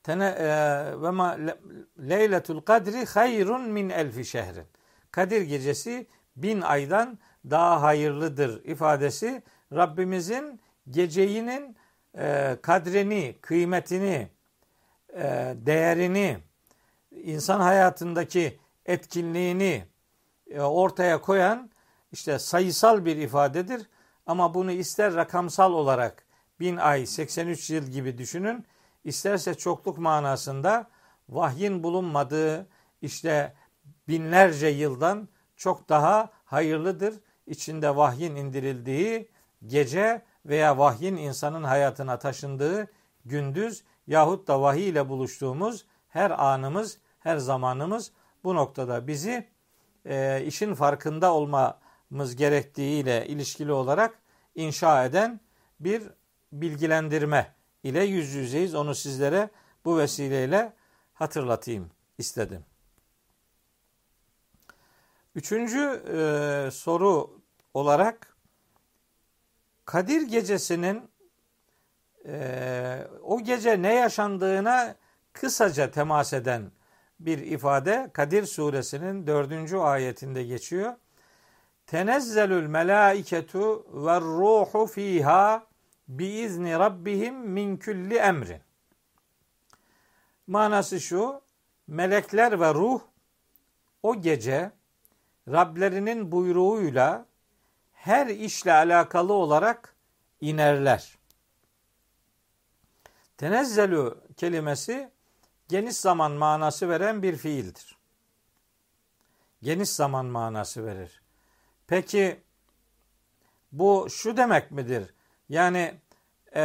Tene 0.04 0.26
e, 0.26 0.48
ve 1.02 1.12
ma 1.12 1.38
leyletul 2.00 2.62
kadri 2.62 3.06
hayrun 3.06 3.62
min 3.62 3.90
elfi 3.90 4.26
şehrin. 4.26 4.66
Kadir 5.12 5.42
gecesi 5.42 6.08
bin 6.36 6.62
aydan 6.62 7.20
daha 7.50 7.82
hayırlıdır 7.82 8.64
ifadesi 8.64 9.44
Rabbimizin 9.74 10.60
geceyinin 10.90 11.78
e, 12.18 12.58
kadrini, 12.62 13.36
kıymetini, 13.42 14.28
e, 15.14 15.54
değerini, 15.56 16.38
insan 17.12 17.60
hayatındaki 17.60 18.60
etkinliğini 18.86 19.84
ortaya 20.56 21.22
koyan 21.22 21.72
işte 22.12 22.40
sayısal 22.40 23.06
bir 23.06 23.18
ifadedir. 23.18 23.90
Ama 24.26 24.54
bunu 24.54 24.72
ister 24.72 25.16
rakamsal 25.16 25.74
olarak 25.74 26.26
bin 26.60 26.78
ay 26.78 27.06
83 27.06 27.70
yıl 27.70 27.84
gibi 27.84 28.18
düşünün. 28.18 28.66
isterse 29.04 29.56
çokluk 29.56 29.98
manasında 29.98 30.88
vahyin 31.30 31.84
bulunmadığı 31.84 32.68
işte 33.02 33.54
binlerce 34.08 34.68
yıldan 34.68 35.30
çok 35.56 35.90
daha 35.90 36.30
hayırlıdır. 36.46 37.20
İçinde 37.48 37.96
vahyin 37.96 38.36
indirildiği 38.36 39.30
gece 39.68 40.22
veya 40.46 40.78
vahyin 40.78 41.16
insanın 41.16 41.64
hayatına 41.64 42.20
taşındığı 42.20 42.88
gündüz 43.26 43.84
yahut 44.08 44.48
da 44.48 44.62
vahiy 44.62 44.90
ile 44.90 45.10
buluştuğumuz 45.10 45.86
her 46.10 46.32
anımız, 46.32 46.98
her 47.20 47.38
zamanımız 47.38 48.12
bu 48.44 48.56
noktada 48.56 49.08
bizi 49.08 49.48
e, 50.08 50.44
işin 50.46 50.74
farkında 50.74 51.34
olmamız 51.34 52.36
gerektiğiyle 52.36 53.28
ilişkili 53.28 53.72
olarak 53.72 54.20
inşa 54.56 55.06
eden 55.06 55.40
bir 55.80 56.04
bilgilendirme 56.52 57.54
ile 57.84 58.04
yüz 58.04 58.34
yüzeyiz. 58.34 58.76
Onu 58.76 58.96
sizlere 58.96 59.50
bu 59.86 59.98
vesileyle 59.98 60.74
hatırlatayım 61.14 61.92
istedim. 62.18 62.66
Üçüncü 65.36 66.04
e, 66.08 66.72
soru 66.72 67.42
olarak 67.74 68.38
Kadir 69.86 70.22
gecesinin 70.22 71.10
e, 72.26 73.08
o 73.24 73.44
gece 73.44 73.82
ne 73.82 73.94
yaşandığına 73.94 74.96
kısaca 75.34 75.92
temas 75.92 76.34
eden 76.34 76.72
bir 77.20 77.38
ifade 77.38 78.10
Kadir 78.14 78.46
suresinin 78.46 79.28
dördüncü 79.28 79.78
ayetinde 79.78 80.44
geçiyor. 80.44 80.94
Tenezzelül 81.88 82.68
melaiketu 82.68 83.86
ve 83.94 84.22
ruhu 84.22 84.86
fiha 84.86 85.68
biizni 86.08 86.80
rabbihim 86.80 87.36
min 87.36 87.78
külli 87.78 88.16
emrin. 88.16 88.62
Manası 90.48 91.00
şu, 91.00 91.42
melekler 91.88 92.60
ve 92.60 92.74
ruh 92.74 93.02
o 94.04 94.22
gece 94.22 94.72
Rablerinin 95.48 96.32
buyruğuyla 96.32 97.26
her 97.94 98.28
işle 98.28 98.74
alakalı 98.74 99.34
olarak 99.34 99.96
inerler. 100.42 101.18
Tenezzelu 103.38 104.24
kelimesi 104.38 105.12
geniş 105.68 105.96
zaman 105.96 106.32
manası 106.32 106.90
veren 106.90 107.24
bir 107.24 107.36
fiildir. 107.36 107.98
Geniş 109.62 109.90
zaman 109.90 110.26
manası 110.26 110.86
verir. 110.86 111.22
Peki 111.88 112.40
bu 113.72 114.08
şu 114.10 114.38
demek 114.38 114.72
midir? 114.72 115.14
Yani 115.50 115.94
e, 116.56 116.62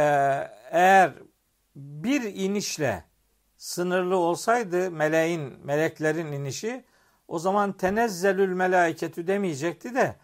eğer 0.71 1.13
bir 1.75 2.21
inişle 2.21 3.03
sınırlı 3.57 4.17
olsaydı 4.17 4.91
meleğin, 4.91 5.53
meleklerin 5.63 6.31
inişi 6.31 6.85
o 7.27 7.39
zaman 7.39 7.73
tenezzelül 7.73 8.53
melaiketü 8.53 9.27
demeyecekti 9.27 9.95
de 9.95 10.15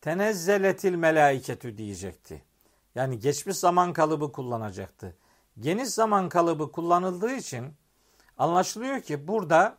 tenezzeletil 0.00 0.94
melaiketü 0.94 1.78
diyecekti. 1.78 2.42
Yani 2.94 3.18
geçmiş 3.18 3.56
zaman 3.56 3.92
kalıbı 3.92 4.32
kullanacaktı. 4.32 5.16
Geniş 5.60 5.88
zaman 5.88 6.28
kalıbı 6.28 6.72
kullanıldığı 6.72 7.32
için 7.32 7.74
anlaşılıyor 8.40 9.00
ki 9.00 9.28
burada 9.28 9.76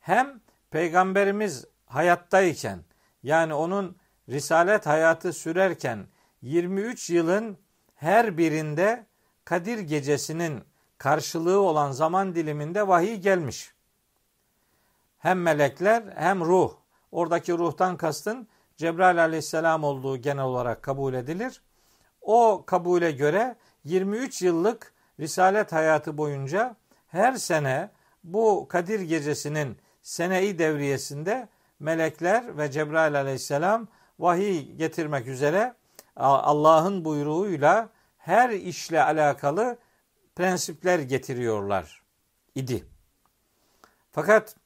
hem 0.00 0.40
peygamberimiz 0.70 1.64
hayattayken 1.86 2.84
yani 3.22 3.54
onun 3.54 3.96
risalet 4.28 4.86
hayatı 4.86 5.32
sürerken 5.32 6.06
23 6.42 7.10
yılın 7.10 7.58
her 7.94 8.38
birinde 8.38 9.06
Kadir 9.44 9.78
gecesinin 9.78 10.64
karşılığı 10.98 11.60
olan 11.60 11.92
zaman 11.92 12.34
diliminde 12.34 12.88
vahiy 12.88 13.16
gelmiş. 13.16 13.74
Hem 15.18 15.42
melekler 15.42 16.02
hem 16.16 16.44
ruh. 16.44 16.72
Oradaki 17.12 17.52
ruhtan 17.52 17.96
kastın 17.96 18.48
Cebrail 18.76 19.22
aleyhisselam 19.22 19.84
olduğu 19.84 20.16
genel 20.16 20.44
olarak 20.44 20.82
kabul 20.82 21.14
edilir. 21.14 21.62
O 22.20 22.62
kabule 22.66 23.10
göre 23.10 23.56
23 23.84 24.42
yıllık 24.42 24.92
risalet 25.20 25.72
hayatı 25.72 26.18
boyunca 26.18 26.76
her 27.08 27.34
sene 27.34 27.90
bu 28.24 28.68
Kadir 28.68 29.00
gecesinin 29.00 29.78
seneyi 30.02 30.58
devriyesinde 30.58 31.48
melekler 31.80 32.58
ve 32.58 32.70
Cebrail 32.70 33.14
aleyhisselam 33.20 33.88
vahiy 34.18 34.72
getirmek 34.72 35.26
üzere 35.26 35.74
Allah'ın 36.16 37.04
buyruğuyla 37.04 37.88
her 38.16 38.50
işle 38.50 39.02
alakalı 39.02 39.78
prensipler 40.36 40.98
getiriyorlar 40.98 42.02
idi. 42.54 42.84
Fakat 44.10 44.56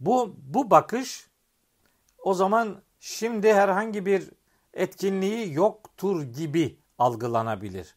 bu 0.00 0.36
bu 0.38 0.70
bakış 0.70 1.30
o 2.18 2.34
zaman 2.34 2.82
şimdi 3.00 3.54
herhangi 3.54 4.06
bir 4.06 4.30
etkinliği 4.74 5.52
yoktur 5.52 6.22
gibi 6.22 6.78
algılanabilir. 6.98 7.96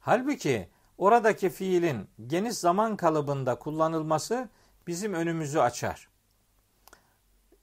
Halbuki 0.00 0.68
oradaki 0.98 1.50
fiilin 1.50 2.08
geniş 2.26 2.54
zaman 2.54 2.96
kalıbında 2.96 3.54
kullanılması 3.54 4.48
bizim 4.86 5.14
önümüzü 5.14 5.58
açar. 5.58 6.08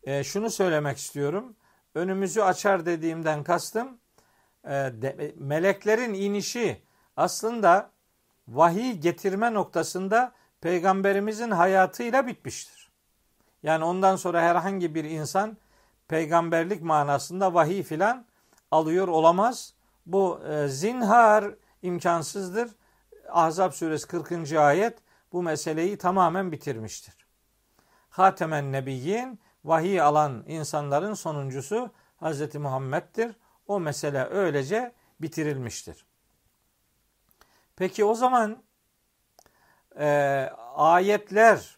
E, 0.03 0.23
şunu 0.23 0.50
söylemek 0.50 0.97
istiyorum. 0.97 1.55
Önümüzü 1.96 2.41
açar 2.41 2.85
dediğimden 2.85 3.44
kastım 3.44 3.98
e, 4.63 4.70
de, 4.72 5.35
meleklerin 5.37 6.13
inişi 6.13 6.81
aslında 7.17 7.91
vahiy 8.48 8.94
getirme 8.94 9.53
noktasında 9.53 10.31
peygamberimizin 10.61 11.51
hayatıyla 11.51 12.27
bitmiştir. 12.27 12.91
Yani 13.63 13.83
ondan 13.83 14.15
sonra 14.15 14.41
herhangi 14.41 14.96
bir 14.96 15.03
insan 15.03 15.57
peygamberlik 16.07 16.81
manasında 16.81 17.53
vahiy 17.53 17.83
filan 17.83 18.25
alıyor 18.72 19.07
olamaz. 19.07 19.74
Bu 20.05 20.39
e, 20.50 20.67
zinhar 20.67 21.46
imkansızdır. 21.81 22.72
Ahzab 23.31 23.72
suresi 23.72 24.07
40. 24.07 24.53
ayet 24.53 24.98
bu 25.31 25.44
meseleyi 25.44 25.98
tamamen 25.98 26.51
bitirmiştir. 26.51 27.13
Hatemen 28.09 28.72
Nebiyyin 28.72 29.39
vahiy 29.65 30.01
alan 30.01 30.44
insanların 30.48 31.13
sonuncusu 31.13 31.91
Hz. 32.22 32.55
Muhammed'dir. 32.55 33.35
O 33.67 33.79
mesele 33.79 34.25
öylece 34.25 34.94
bitirilmiştir. 35.22 36.05
Peki 37.75 38.05
o 38.05 38.13
zaman 38.13 38.63
e, 40.00 40.05
ayetler 40.75 41.77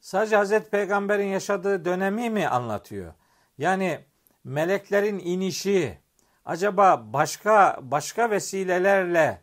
sadece 0.00 0.36
Hazreti 0.36 0.70
Peygamber'in 0.70 1.26
yaşadığı 1.26 1.84
dönemi 1.84 2.30
mi 2.30 2.48
anlatıyor? 2.48 3.14
Yani 3.58 4.04
meleklerin 4.44 5.18
inişi 5.18 5.98
acaba 6.44 7.12
başka 7.12 7.78
başka 7.82 8.30
vesilelerle 8.30 9.42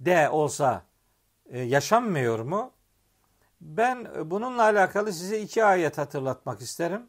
de 0.00 0.28
olsa 0.28 0.82
e, 1.46 1.60
yaşanmıyor 1.60 2.38
mu? 2.38 2.72
Ben 3.60 4.08
bununla 4.30 4.62
alakalı 4.62 5.12
size 5.12 5.40
iki 5.40 5.64
ayet 5.64 5.98
hatırlatmak 5.98 6.60
isterim. 6.60 7.02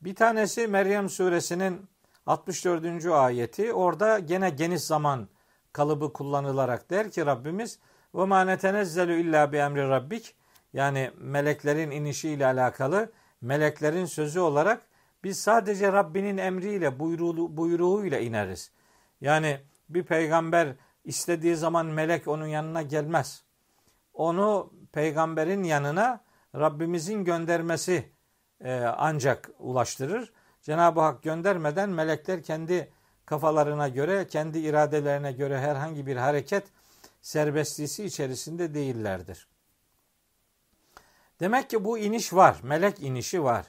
Bir 0.00 0.14
tanesi 0.14 0.68
Meryem 0.68 1.08
suresinin 1.08 1.86
64. 2.26 3.06
ayeti. 3.06 3.72
Orada 3.72 4.18
gene 4.18 4.50
geniş 4.50 4.82
zaman 4.82 5.28
kalıbı 5.72 6.12
kullanılarak 6.12 6.90
der 6.90 7.10
ki 7.10 7.26
Rabbimiz 7.26 7.78
ve 8.14 8.24
ma 8.24 8.44
netenezzelu 8.44 9.12
illa 9.12 9.52
bi 9.52 9.56
emri 9.56 9.88
rabbik 9.88 10.34
yani 10.72 11.10
meleklerin 11.18 11.90
inişi 11.90 12.28
ile 12.28 12.46
alakalı 12.46 13.12
meleklerin 13.40 14.04
sözü 14.04 14.40
olarak 14.40 14.82
biz 15.24 15.40
sadece 15.40 15.92
Rabbinin 15.92 16.36
emriyle 16.36 16.98
buyruğu, 16.98 17.56
buyruğuyla 17.56 18.18
ineriz. 18.18 18.70
Yani 19.20 19.60
bir 19.88 20.02
peygamber 20.02 20.68
istediği 21.06 21.56
zaman 21.56 21.86
melek 21.86 22.28
onun 22.28 22.46
yanına 22.46 22.82
gelmez. 22.82 23.44
Onu 24.14 24.72
peygamberin 24.92 25.62
yanına 25.62 26.24
Rabbimizin 26.54 27.24
göndermesi 27.24 28.12
e, 28.60 28.74
ancak 28.80 29.50
ulaştırır. 29.58 30.32
Cenab-ı 30.62 31.00
Hak 31.00 31.22
göndermeden 31.22 31.90
melekler 31.90 32.42
kendi 32.42 32.92
kafalarına 33.26 33.88
göre, 33.88 34.26
kendi 34.26 34.58
iradelerine 34.58 35.32
göre 35.32 35.58
herhangi 35.58 36.06
bir 36.06 36.16
hareket 36.16 36.64
serbestliği 37.22 38.06
içerisinde 38.08 38.74
değillerdir. 38.74 39.48
Demek 41.40 41.70
ki 41.70 41.84
bu 41.84 41.98
iniş 41.98 42.32
var, 42.32 42.56
melek 42.62 43.00
inişi 43.00 43.44
var. 43.44 43.66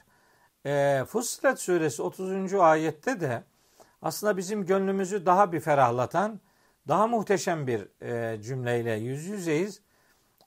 E, 0.66 1.04
Fussilet 1.08 1.60
suresi 1.60 2.02
30. 2.02 2.54
ayette 2.54 3.20
de 3.20 3.44
aslında 4.02 4.36
bizim 4.36 4.66
gönlümüzü 4.66 5.26
daha 5.26 5.52
bir 5.52 5.60
ferahlatan, 5.60 6.40
daha 6.88 7.06
muhteşem 7.06 7.66
bir 7.66 8.02
e, 8.02 8.42
cümleyle 8.42 8.92
yüz 8.92 9.24
yüzeyiz. 9.26 9.80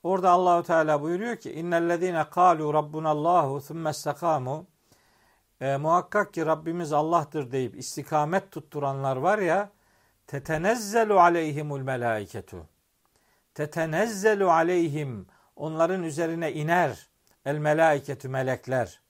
Orada 0.03 0.29
Allahu 0.29 0.63
Teala 0.63 1.01
buyuruyor 1.01 1.35
ki 1.35 1.51
innellezine 1.51 2.29
kalu 2.29 2.73
rabbunallahu 2.73 3.61
thumma 3.61 3.89
istakamu 3.89 4.67
e, 5.61 5.77
muhakkak 5.77 6.33
ki 6.33 6.45
Rabbimiz 6.45 6.93
Allah'tır 6.93 7.51
deyip 7.51 7.77
istikamet 7.77 8.51
tutturanlar 8.51 9.15
var 9.15 9.39
ya 9.39 9.69
tetenezzelu 10.27 11.19
aleyhimul 11.19 11.81
melaiketu 11.81 12.67
tetenezzelu 13.53 14.51
aleyhim. 14.51 15.27
Onların 15.55 16.03
üzerine 16.03 16.53
iner 16.53 17.09
el 17.45 17.57
melaiketü 17.57 18.29
melekler. 18.29 19.01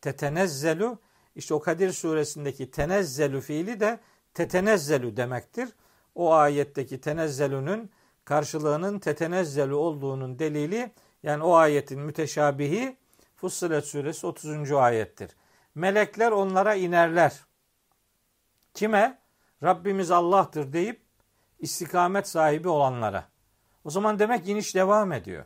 Tetenezzelu. 0.00 0.98
İşte 1.34 1.54
o 1.54 1.60
Kadir 1.60 1.92
suresindeki 1.92 2.70
tenezzelu 2.70 3.40
fiili 3.40 3.80
de 3.80 4.00
tetenezzelu 4.34 5.16
demektir. 5.16 5.68
O 6.16 6.32
ayetteki 6.32 7.00
tenezzelünün 7.00 7.90
karşılığının 8.24 8.98
tetenezzelu 8.98 9.76
olduğunun 9.76 10.38
delili 10.38 10.92
yani 11.22 11.42
o 11.42 11.54
ayetin 11.54 12.00
müteşabihi 12.00 12.96
Fussilet 13.36 13.84
suresi 13.84 14.26
30. 14.26 14.72
ayettir. 14.72 15.30
Melekler 15.74 16.32
onlara 16.32 16.74
inerler. 16.74 17.44
Kime? 18.74 19.18
Rabbimiz 19.62 20.10
Allah'tır 20.10 20.72
deyip 20.72 21.02
istikamet 21.58 22.28
sahibi 22.28 22.68
olanlara. 22.68 23.28
O 23.84 23.90
zaman 23.90 24.18
demek 24.18 24.48
iniş 24.48 24.74
devam 24.74 25.12
ediyor. 25.12 25.44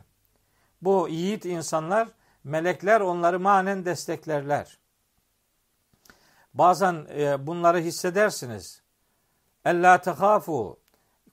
Bu 0.81 1.09
yiğit 1.09 1.45
insanlar, 1.45 2.07
melekler 2.43 3.01
onları 3.01 3.39
manen 3.39 3.85
desteklerler. 3.85 4.77
Bazen 6.53 7.07
e, 7.09 7.47
bunları 7.47 7.79
hissedersiniz. 7.79 8.80
Ella 9.65 10.01
tehafu, 10.01 10.79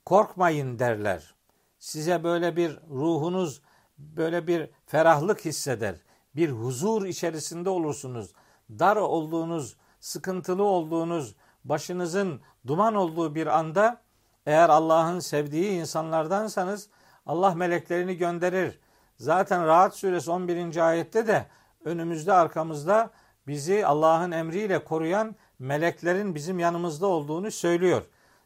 korkmayın 0.05 0.79
derler. 0.79 1.35
Size 1.79 2.23
böyle 2.23 2.55
bir 2.55 2.79
ruhunuz 2.89 3.61
böyle 3.97 4.47
bir 4.47 4.69
ferahlık 4.85 5.45
hisseder. 5.45 5.95
bir 6.35 6.49
huzur 6.49 7.05
içerisinde 7.05 7.69
olursunuz. 7.69 8.33
Dar 8.69 8.95
olduğunuz, 8.95 9.77
sıkıntılı 9.99 10.63
olduğunuz, 10.63 11.35
başınızın 11.63 12.41
duman 12.67 12.95
olduğu 12.95 13.35
bir 13.35 13.47
anda 13.47 14.01
eğer 14.45 14.69
Allah'ın 14.69 15.19
sevdiği 15.19 15.71
insanlardansanız 15.71 16.89
Allah 17.25 17.55
meleklerini 17.55 18.17
gönderir. 18.17 18.79
Zaten 19.17 19.67
Rahat 19.67 19.95
suresi 19.95 20.31
11. 20.31 20.87
ayette 20.87 21.27
de 21.27 21.45
önümüzde 21.85 22.33
arkamızda 22.33 23.09
bizi 23.47 23.85
Allah'ın 23.85 24.31
emriyle 24.31 24.83
koruyan 24.83 25.35
meleklerin 25.59 26.35
bizim 26.35 26.59
yanımızda 26.59 27.07
olduğunu 27.07 27.51
söylüyor. 27.51 28.03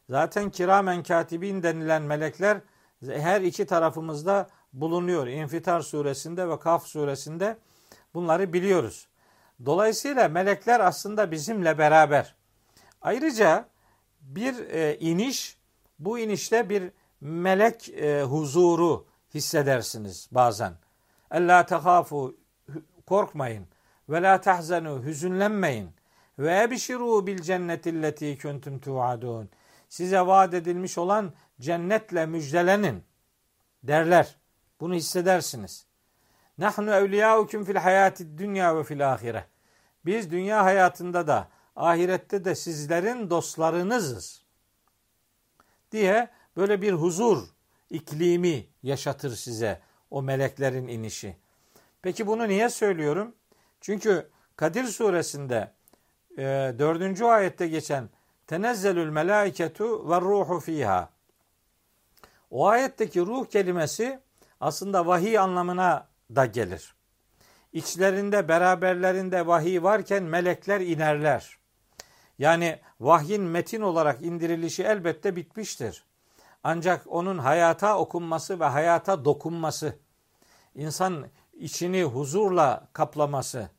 Zaten 0.09 0.49
kiramen 0.49 1.03
katibin 1.03 1.63
denilen 1.63 2.01
melekler 2.01 2.57
her 3.07 3.41
iki 3.41 3.65
tarafımızda 3.65 4.49
bulunuyor. 4.73 5.27
İnfitar 5.27 5.81
suresinde 5.81 6.49
ve 6.49 6.59
Kaf 6.59 6.87
suresinde 6.87 7.57
bunları 8.13 8.53
biliyoruz. 8.53 9.07
Dolayısıyla 9.65 10.27
melekler 10.27 10.79
aslında 10.79 11.31
bizimle 11.31 11.77
beraber. 11.77 12.35
Ayrıca 13.01 13.65
bir 14.21 14.69
e, 14.69 14.97
iniş, 14.99 15.57
bu 15.99 16.19
inişte 16.19 16.69
bir 16.69 16.91
melek 17.21 17.89
e, 17.89 18.23
huzuru 18.23 19.05
hissedersiniz 19.33 20.29
bazen. 20.31 20.73
Ella 21.31 21.65
tehafu 21.65 22.35
korkmayın 23.05 23.67
ve 24.09 24.21
la 24.21 24.41
tahzenu 24.41 25.03
hüzünlenmeyin 25.03 25.89
ve 26.39 26.61
ebşiru 26.61 27.27
bil 27.27 27.41
cennetilleti 27.41 28.37
kuntum 28.37 28.79
tuadun. 28.79 29.49
Size 29.93 30.27
vaat 30.27 30.53
edilmiş 30.53 30.97
olan 30.97 31.34
cennetle 31.60 32.25
müjdelenin 32.25 33.03
derler. 33.84 34.36
Bunu 34.79 34.93
hissedersiniz. 34.93 35.86
Nahnu 36.58 36.93
evliyaukum 36.93 37.63
fil 37.63 37.75
hayati 37.75 38.38
dünya 38.38 38.77
ve 38.77 38.84
fil 38.84 39.13
ahire. 39.13 39.45
Biz 40.06 40.32
dünya 40.32 40.63
hayatında 40.63 41.27
da 41.27 41.47
ahirette 41.75 42.45
de 42.45 42.56
sizlerin 42.56 43.29
dostlarınızız. 43.29 44.43
Diye 45.91 46.29
böyle 46.58 46.82
bir 46.82 46.93
huzur 46.93 47.43
iklimi 47.89 48.67
yaşatır 48.84 49.36
size 49.36 49.82
o 50.12 50.21
meleklerin 50.21 50.88
inişi. 50.88 51.38
Peki 52.01 52.27
bunu 52.27 52.47
niye 52.47 52.69
söylüyorum? 52.69 53.36
Çünkü 53.82 54.29
Kadir 54.56 54.86
suresinde 54.86 55.71
e, 56.38 56.43
dördüncü 56.79 57.25
ayette 57.25 57.67
geçen 57.67 58.10
tenezzelül 58.53 59.09
melaiketu 59.09 60.09
ve 60.09 60.21
ruhu 60.21 60.59
fiha. 60.59 61.09
O 62.51 62.67
ayetteki 62.67 63.21
ruh 63.21 63.45
kelimesi 63.45 64.19
aslında 64.59 65.07
vahiy 65.07 65.39
anlamına 65.39 66.07
da 66.35 66.45
gelir. 66.45 66.95
İçlerinde 67.71 68.47
beraberlerinde 68.47 69.47
vahiy 69.47 69.83
varken 69.83 70.23
melekler 70.23 70.81
inerler. 70.81 71.57
Yani 72.39 72.79
vahyin 72.99 73.43
metin 73.43 73.81
olarak 73.81 74.21
indirilişi 74.21 74.83
elbette 74.83 75.35
bitmiştir. 75.35 76.05
Ancak 76.63 77.01
onun 77.07 77.37
hayata 77.37 77.97
okunması 77.97 78.59
ve 78.59 78.65
hayata 78.65 79.25
dokunması, 79.25 79.95
insan 80.75 81.25
içini 81.53 82.03
huzurla 82.03 82.87
kaplaması, 82.93 83.69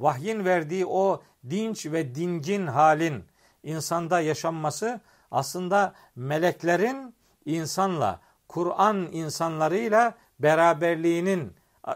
vahyin 0.00 0.44
verdiği 0.44 0.86
o 0.86 1.22
dinç 1.50 1.86
ve 1.86 2.14
dingin 2.14 2.66
halin 2.66 3.24
insanda 3.62 4.20
yaşanması 4.20 5.00
aslında 5.30 5.94
meleklerin 6.16 7.14
insanla, 7.44 8.20
Kur'an 8.48 9.08
insanlarıyla 9.12 10.14
beraberliğinin 10.38 11.52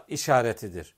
işaretidir. 0.07 0.95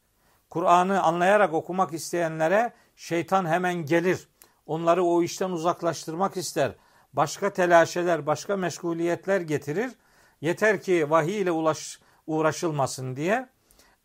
Kur'an'ı 0.50 1.04
anlayarak 1.04 1.54
okumak 1.54 1.94
isteyenlere 1.94 2.74
şeytan 2.96 3.46
hemen 3.46 3.74
gelir. 3.74 4.28
Onları 4.66 5.04
o 5.04 5.24
işten 5.24 5.50
uzaklaştırmak 5.50 6.38
ister. 6.38 6.72
Başka 7.14 7.54
telaşeler, 7.54 8.26
başka 8.26 8.58
meşguliyetler 8.58 9.42
getirir. 9.42 9.92
Yeter 10.42 10.82
ki 10.82 11.10
vahiy 11.10 11.42
ile 11.42 11.52
ulaş, 11.52 12.00
uğraşılmasın 12.28 13.16
diye. 13.16 13.50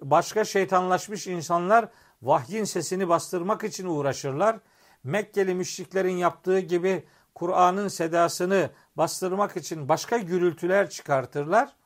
Başka 0.03 0.45
şeytanlaşmış 0.45 1.27
insanlar 1.27 1.89
vahyin 2.23 2.65
sesini 2.65 3.09
bastırmak 3.09 3.65
için 3.65 3.87
uğraşırlar. 3.87 4.57
Mekkeli 5.05 5.55
müşriklerin 5.55 6.17
yaptığı 6.17 6.61
gibi 6.61 7.05
Kur'an'ın 7.35 7.89
sedasını 7.89 8.71
bastırmak 8.97 9.57
için 9.57 9.89
başka 9.89 10.19
gürültüler 10.19 10.91
çıkartırlar. 10.91 11.77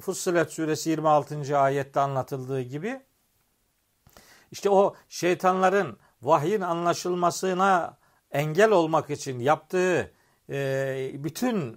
Fussilet 0.00 0.52
suresi 0.52 0.90
26. 0.90 1.58
ayette 1.58 2.00
anlatıldığı 2.00 2.60
gibi 2.60 3.00
işte 4.50 4.70
o 4.70 4.94
şeytanların 5.08 5.98
vahyin 6.22 6.60
anlaşılmasına 6.60 7.98
engel 8.30 8.70
olmak 8.70 9.10
için 9.10 9.40
yaptığı 9.40 10.12
e, 10.50 11.10
bütün 11.14 11.76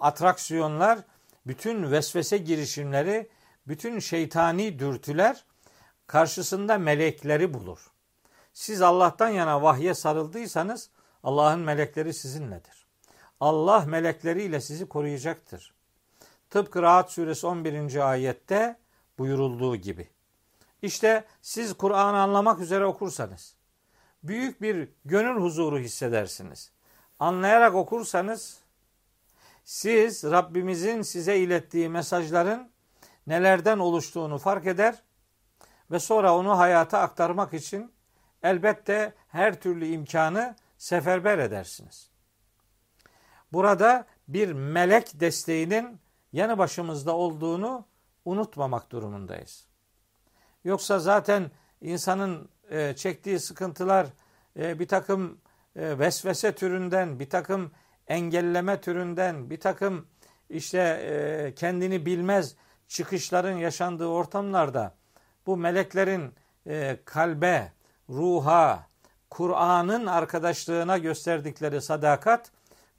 atraksiyonlar, 0.00 0.98
bütün 1.46 1.90
vesvese 1.90 2.38
girişimleri, 2.38 3.30
bütün 3.68 3.98
şeytani 3.98 4.78
dürtüler 4.78 5.44
karşısında 6.06 6.78
melekleri 6.78 7.54
bulur. 7.54 7.91
Siz 8.52 8.82
Allah'tan 8.82 9.28
yana 9.28 9.62
vahye 9.62 9.94
sarıldıysanız 9.94 10.90
Allah'ın 11.22 11.60
melekleri 11.60 12.14
sizinledir. 12.14 12.86
Allah 13.40 13.84
melekleriyle 13.86 14.60
sizi 14.60 14.88
koruyacaktır. 14.88 15.74
Tıpkı 16.50 16.82
Rahat 16.82 17.12
suresi 17.12 17.46
11. 17.46 18.10
ayette 18.10 18.76
buyurulduğu 19.18 19.76
gibi. 19.76 20.10
İşte 20.82 21.24
siz 21.42 21.72
Kur'an'ı 21.74 22.20
anlamak 22.22 22.60
üzere 22.60 22.84
okursanız 22.86 23.56
büyük 24.22 24.62
bir 24.62 24.88
gönül 25.04 25.40
huzuru 25.40 25.78
hissedersiniz. 25.78 26.72
Anlayarak 27.18 27.74
okursanız 27.74 28.58
siz 29.64 30.24
Rabbimizin 30.24 31.02
size 31.02 31.36
ilettiği 31.36 31.88
mesajların 31.88 32.70
nelerden 33.26 33.78
oluştuğunu 33.78 34.38
fark 34.38 34.66
eder 34.66 35.02
ve 35.90 35.98
sonra 35.98 36.36
onu 36.36 36.58
hayata 36.58 36.98
aktarmak 36.98 37.54
için 37.54 37.92
elbette 38.42 39.12
her 39.28 39.60
türlü 39.60 39.86
imkanı 39.86 40.56
seferber 40.78 41.38
edersiniz. 41.38 42.10
Burada 43.52 44.06
bir 44.28 44.52
melek 44.52 45.20
desteğinin 45.20 46.00
yanı 46.32 46.58
başımızda 46.58 47.16
olduğunu 47.16 47.86
unutmamak 48.24 48.90
durumundayız. 48.90 49.66
Yoksa 50.64 50.98
zaten 50.98 51.50
insanın 51.80 52.48
e, 52.70 52.96
çektiği 52.96 53.40
sıkıntılar 53.40 54.06
e, 54.58 54.78
bir 54.78 54.88
takım 54.88 55.38
e, 55.76 55.98
vesvese 55.98 56.54
türünden, 56.54 57.20
bir 57.20 57.30
takım 57.30 57.70
engelleme 58.08 58.80
türünden, 58.80 59.50
bir 59.50 59.60
takım 59.60 60.06
işte 60.50 61.52
kendini 61.56 62.06
bilmez 62.06 62.56
çıkışların 62.88 63.56
yaşandığı 63.56 64.06
ortamlarda 64.06 64.94
bu 65.46 65.56
meleklerin 65.56 66.34
kalbe, 67.04 67.72
ruha, 68.12 68.86
Kur'an'ın 69.30 70.06
arkadaşlığına 70.06 70.98
gösterdikleri 70.98 71.82
sadakat 71.82 72.50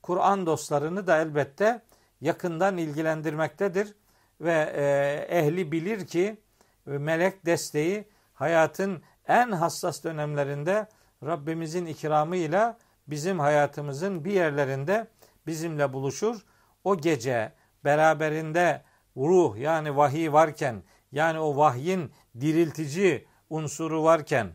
Kur'an 0.01 0.45
dostlarını 0.45 1.07
da 1.07 1.21
elbette 1.21 1.81
yakından 2.21 2.77
ilgilendirmektedir 2.77 3.93
ve 4.41 4.73
e, 4.75 5.37
ehli 5.37 5.71
bilir 5.71 6.07
ki 6.07 6.37
melek 6.85 7.45
desteği 7.45 8.07
hayatın 8.33 9.03
en 9.27 9.51
hassas 9.51 10.03
dönemlerinde 10.03 10.87
Rabbimizin 11.25 11.85
ikramıyla 11.85 12.77
bizim 13.07 13.39
hayatımızın 13.39 14.25
bir 14.25 14.31
yerlerinde 14.31 15.07
bizimle 15.47 15.93
buluşur. 15.93 16.45
O 16.83 16.97
gece 16.97 17.51
beraberinde 17.85 18.81
ruh 19.17 19.57
yani 19.57 19.97
vahiy 19.97 20.31
varken 20.31 20.83
yani 21.11 21.39
o 21.39 21.57
vahyin 21.57 22.11
diriltici 22.39 23.25
unsuru 23.49 24.03
varken 24.03 24.47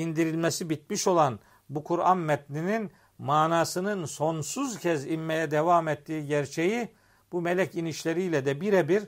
indirilmesi 0.00 0.70
bitmiş 0.70 1.06
olan 1.06 1.38
bu 1.68 1.84
Kur'an 1.84 2.18
metninin 2.18 2.90
manasının 3.18 4.04
sonsuz 4.04 4.78
kez 4.78 5.06
inmeye 5.06 5.50
devam 5.50 5.88
ettiği 5.88 6.26
gerçeği 6.26 6.88
bu 7.32 7.42
melek 7.42 7.74
inişleriyle 7.74 8.44
de 8.44 8.60
birebir 8.60 9.02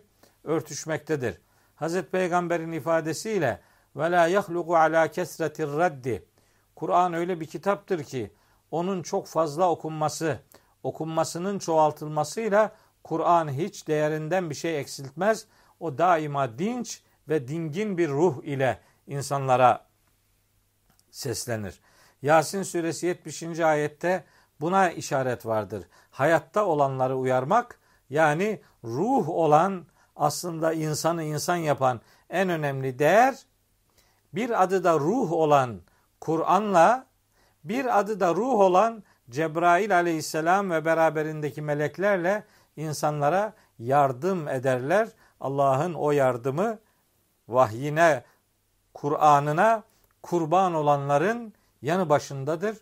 örtüşmektedir. 0.44 1.40
Hazreti 1.74 2.10
Peygamber'in 2.10 2.72
ifadesiyle 2.72 3.60
ve 3.96 4.10
la 4.10 4.26
yahluku 4.26 4.76
ala 4.76 5.08
kesretir 5.08 5.68
raddi. 5.68 6.24
Kur'an 6.76 7.14
öyle 7.14 7.40
bir 7.40 7.46
kitaptır 7.46 8.04
ki 8.04 8.30
onun 8.70 9.02
çok 9.02 9.26
fazla 9.26 9.70
okunması, 9.70 10.38
okunmasının 10.82 11.58
çoğaltılmasıyla 11.58 12.72
Kur'an 13.04 13.52
hiç 13.52 13.88
değerinden 13.88 14.50
bir 14.50 14.54
şey 14.54 14.80
eksiltmez. 14.80 15.46
O 15.80 15.98
daima 15.98 16.58
dinç 16.58 17.02
ve 17.28 17.48
dingin 17.48 17.98
bir 17.98 18.08
ruh 18.08 18.44
ile 18.44 18.78
insanlara 19.06 19.89
seslenir. 21.10 21.80
Yasin 22.22 22.62
suresi 22.62 23.06
70. 23.06 23.60
ayette 23.60 24.24
buna 24.60 24.90
işaret 24.90 25.46
vardır. 25.46 25.84
Hayatta 26.10 26.64
olanları 26.64 27.16
uyarmak 27.16 27.78
yani 28.10 28.60
ruh 28.84 29.28
olan 29.28 29.86
aslında 30.16 30.72
insanı 30.72 31.22
insan 31.22 31.56
yapan 31.56 32.00
en 32.30 32.48
önemli 32.48 32.98
değer 32.98 33.34
bir 34.34 34.62
adı 34.62 34.84
da 34.84 34.98
ruh 34.98 35.32
olan 35.32 35.80
Kur'an'la 36.20 37.06
bir 37.64 37.98
adı 37.98 38.20
da 38.20 38.34
ruh 38.34 38.60
olan 38.60 39.02
Cebrail 39.30 39.96
aleyhisselam 39.96 40.70
ve 40.70 40.84
beraberindeki 40.84 41.62
meleklerle 41.62 42.44
insanlara 42.76 43.52
yardım 43.78 44.48
ederler. 44.48 45.08
Allah'ın 45.40 45.94
o 45.94 46.10
yardımı 46.10 46.78
vahyine, 47.48 48.24
Kur'an'ına 48.94 49.82
kurban 50.22 50.74
olanların 50.74 51.52
yanı 51.82 52.08
başındadır. 52.08 52.76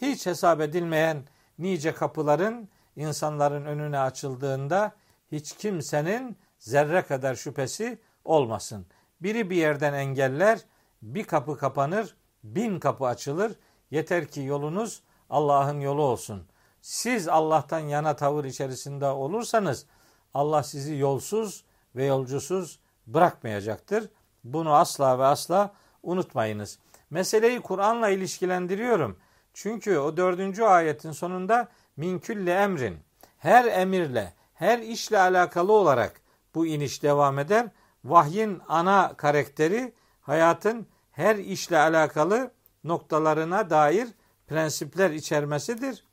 Hiç 0.00 0.26
hesap 0.26 0.60
edilmeyen 0.60 1.24
nice 1.58 1.94
kapıların 1.94 2.68
insanların 2.96 3.64
önüne 3.64 3.98
açıldığında 3.98 4.92
hiç 5.32 5.56
kimsenin 5.56 6.36
zerre 6.58 7.02
kadar 7.02 7.34
şüphesi 7.34 7.98
olmasın. 8.24 8.86
Biri 9.20 9.50
bir 9.50 9.56
yerden 9.56 9.92
engeller, 9.92 10.60
bir 11.02 11.24
kapı 11.24 11.58
kapanır, 11.58 12.16
bin 12.44 12.80
kapı 12.80 13.06
açılır. 13.06 13.52
Yeter 13.90 14.26
ki 14.26 14.40
yolunuz 14.40 15.02
Allah'ın 15.30 15.80
yolu 15.80 16.02
olsun. 16.02 16.46
Siz 16.80 17.28
Allah'tan 17.28 17.78
yana 17.80 18.16
tavır 18.16 18.44
içerisinde 18.44 19.06
olursanız 19.06 19.86
Allah 20.34 20.62
sizi 20.62 20.94
yolsuz 20.94 21.64
ve 21.96 22.04
yolcusuz 22.04 22.78
bırakmayacaktır. 23.06 24.10
Bunu 24.44 24.74
asla 24.74 25.18
ve 25.18 25.24
asla 25.24 25.74
unutmayınız. 26.04 26.78
Meseleyi 27.10 27.60
Kur'an'la 27.60 28.08
ilişkilendiriyorum. 28.08 29.18
Çünkü 29.54 29.98
o 29.98 30.16
dördüncü 30.16 30.62
ayetin 30.62 31.12
sonunda 31.12 31.68
minkülle 31.96 32.54
emrin 32.54 32.98
her 33.38 33.64
emirle, 33.64 34.32
her 34.54 34.78
işle 34.78 35.18
alakalı 35.18 35.72
olarak 35.72 36.20
bu 36.54 36.66
iniş 36.66 37.02
devam 37.02 37.38
eder. 37.38 37.66
Vahyin 38.04 38.60
ana 38.68 39.14
karakteri 39.16 39.92
hayatın 40.20 40.86
her 41.12 41.36
işle 41.36 41.78
alakalı 41.78 42.50
noktalarına 42.84 43.70
dair 43.70 44.08
prensipler 44.46 45.10
içermesidir. 45.10 46.04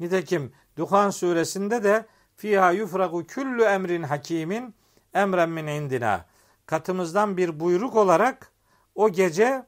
Nitekim 0.00 0.52
Duhan 0.76 1.10
suresinde 1.10 1.84
de 1.84 2.06
fiha 2.36 2.70
yufragu 2.70 3.26
kullu 3.26 3.64
emrin 3.64 4.02
hakimin 4.02 4.74
emren 5.14 5.50
min 5.50 5.66
indina. 5.66 6.24
Katımızdan 6.66 7.36
bir 7.36 7.60
buyruk 7.60 7.96
olarak 7.96 8.51
o 8.94 9.12
gece 9.12 9.66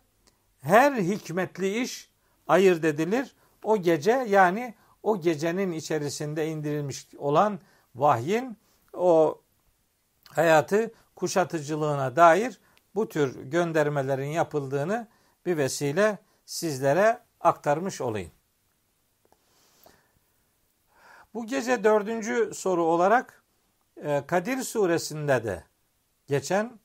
her 0.60 0.92
hikmetli 0.92 1.82
iş 1.82 2.10
ayırt 2.48 2.84
edilir. 2.84 3.36
O 3.62 3.76
gece 3.76 4.10
yani 4.10 4.74
o 5.02 5.20
gecenin 5.20 5.72
içerisinde 5.72 6.48
indirilmiş 6.48 7.06
olan 7.18 7.60
vahyin 7.94 8.56
o 8.92 9.40
hayatı 10.28 10.92
kuşatıcılığına 11.16 12.16
dair 12.16 12.60
bu 12.94 13.08
tür 13.08 13.42
göndermelerin 13.42 14.30
yapıldığını 14.30 15.08
bir 15.46 15.56
vesile 15.56 16.18
sizlere 16.46 17.20
aktarmış 17.40 18.00
olayım. 18.00 18.30
Bu 21.34 21.46
gece 21.46 21.84
dördüncü 21.84 22.50
soru 22.54 22.84
olarak 22.84 23.42
e, 23.96 24.26
Kadir 24.26 24.62
suresinde 24.62 25.44
de 25.44 25.64
geçen 26.26 26.78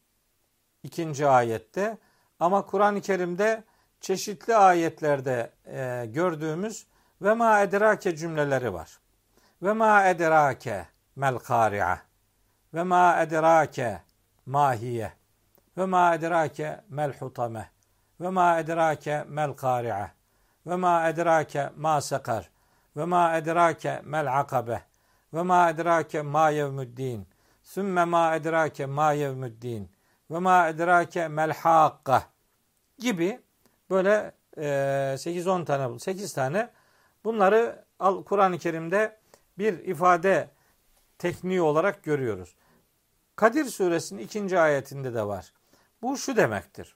ikinci 0.84 1.28
ayette 1.28 1.98
ama 2.40 2.66
Kur'an-ı 2.66 3.02
Kerim'de 3.02 3.64
çeşitli 4.02 4.56
ayetlerde 4.56 5.52
e, 5.66 6.06
gördüğümüz 6.06 6.88
ve 7.22 7.34
ma 7.34 7.62
edrake 7.62 8.16
cümleleri 8.16 8.74
var. 8.74 9.00
Ve 9.62 9.74
ma 9.74 10.08
edrake 10.08 10.86
mel 11.16 11.38
kari'a 11.38 12.00
ve 12.74 12.84
ma 12.84 13.22
edrake 13.22 14.02
mahiye 14.46 15.14
ve 15.78 15.86
ma 15.86 16.16
edrake 16.16 16.82
mel 16.90 17.14
hutame 17.20 17.70
ve 18.22 18.30
ma 18.30 18.60
edrake 18.60 19.24
mel 19.28 19.54
kari'a 19.54 20.12
ve 20.68 20.76
ma 20.76 21.10
edrake 21.10 21.70
ma 21.76 22.02
sekar 22.02 22.50
ve 22.98 23.06
ma 23.06 23.38
edrake 23.38 24.02
mel 24.04 24.40
akabe 24.40 24.82
ve 25.34 25.42
ma 25.42 25.70
edrake 25.70 26.22
ma 26.22 26.50
yevmüddin 26.50 27.28
sümme 27.64 28.06
ma 28.06 28.36
edrake 28.36 28.86
ma 28.86 29.12
yevmüddin 29.12 29.92
ve 30.32 30.40
ma 30.40 30.70
edrake 30.70 31.28
mel 31.28 31.54
gibi 33.00 33.40
böyle 33.90 34.32
e, 34.58 34.64
8-10 35.18 35.66
tane 35.66 36.00
8 36.00 36.34
tane 36.34 36.70
bunları 37.24 37.86
Kur'an-ı 38.26 38.58
Kerim'de 38.58 39.18
bir 39.58 39.74
ifade 39.80 40.50
tekniği 41.18 41.62
olarak 41.62 42.04
görüyoruz. 42.04 42.56
Kadir 43.36 43.66
suresinin 43.66 44.22
ikinci 44.22 44.60
ayetinde 44.60 45.14
de 45.14 45.28
var. 45.28 45.54
Bu 46.02 46.18
şu 46.18 46.36
demektir. 46.36 46.96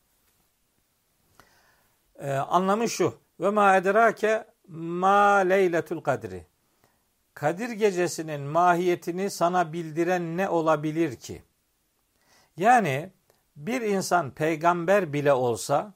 Ee, 2.19 2.31
anlamı 2.31 2.89
şu. 2.89 3.19
Ve 3.39 3.49
ma 3.49 3.77
edrake 3.77 4.47
ma 4.67 5.35
leyletul 5.35 6.01
kadri. 6.01 6.45
Kadir 7.33 7.69
gecesinin 7.69 8.41
mahiyetini 8.41 9.29
sana 9.29 9.73
bildiren 9.73 10.37
ne 10.37 10.49
olabilir 10.49 11.15
ki? 11.15 11.43
Yani 12.57 13.09
bir 13.55 13.81
insan 13.81 14.31
peygamber 14.31 15.13
bile 15.13 15.33
olsa 15.33 15.93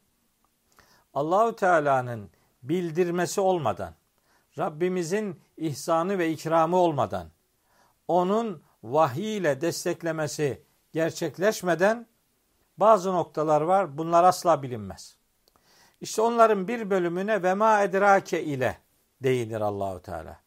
Allahu 1.13 1.55
Teala'nın 1.55 2.29
bildirmesi 2.63 3.41
olmadan, 3.41 3.93
Rabbimizin 4.57 5.41
ihsanı 5.57 6.17
ve 6.17 6.31
ikramı 6.31 6.77
olmadan, 6.77 7.27
onun 8.07 8.63
vahiy 8.83 9.37
ile 9.37 9.61
desteklemesi 9.61 10.63
gerçekleşmeden 10.93 12.07
bazı 12.77 13.13
noktalar 13.13 13.61
var. 13.61 13.97
Bunlar 13.97 14.23
asla 14.23 14.63
bilinmez. 14.63 15.17
İşte 16.01 16.21
onların 16.21 16.67
bir 16.67 16.89
bölümüne 16.89 17.43
ve 17.43 17.53
ma 17.53 17.83
edrake 17.83 18.43
ile 18.43 18.77
değinir 19.23 19.61
Allahu 19.61 20.01
Teala. 20.01 20.39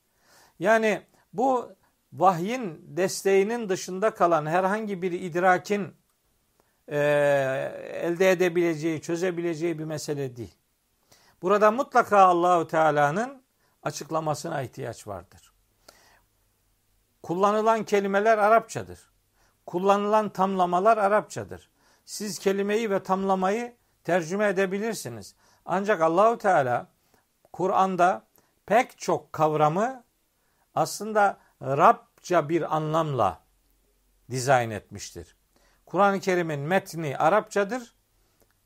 Yani 0.58 1.02
bu 1.32 1.72
vahyin 2.12 2.80
desteğinin 2.82 3.68
dışında 3.68 4.10
kalan 4.10 4.46
herhangi 4.46 5.02
bir 5.02 5.12
idrakin 5.12 5.94
e, 6.90 6.98
elde 8.02 8.30
edebileceği, 8.30 9.02
çözebileceği 9.02 9.78
bir 9.78 9.84
mesele 9.84 10.36
değil. 10.36 10.54
Burada 11.42 11.70
mutlaka 11.70 12.18
Allahu 12.18 12.66
Teala'nın 12.66 13.42
açıklamasına 13.82 14.62
ihtiyaç 14.62 15.06
vardır. 15.06 15.52
Kullanılan 17.22 17.84
kelimeler 17.84 18.38
Arapçadır. 18.38 19.10
Kullanılan 19.66 20.28
tamlamalar 20.28 20.98
Arapçadır. 20.98 21.70
Siz 22.04 22.38
kelimeyi 22.38 22.90
ve 22.90 23.02
tamlamayı 23.02 23.76
tercüme 24.04 24.48
edebilirsiniz. 24.48 25.34
Ancak 25.64 26.00
Allahu 26.00 26.38
Teala 26.38 26.86
Kur'an'da 27.52 28.26
pek 28.66 28.98
çok 28.98 29.32
kavramı 29.32 30.04
aslında 30.74 31.38
Rabça 31.62 32.48
bir 32.48 32.76
anlamla 32.76 33.40
dizayn 34.30 34.70
etmiştir. 34.70 35.39
Kur'an-ı 35.90 36.20
Kerim'in 36.20 36.60
metni 36.60 37.16
Arapçadır. 37.16 37.94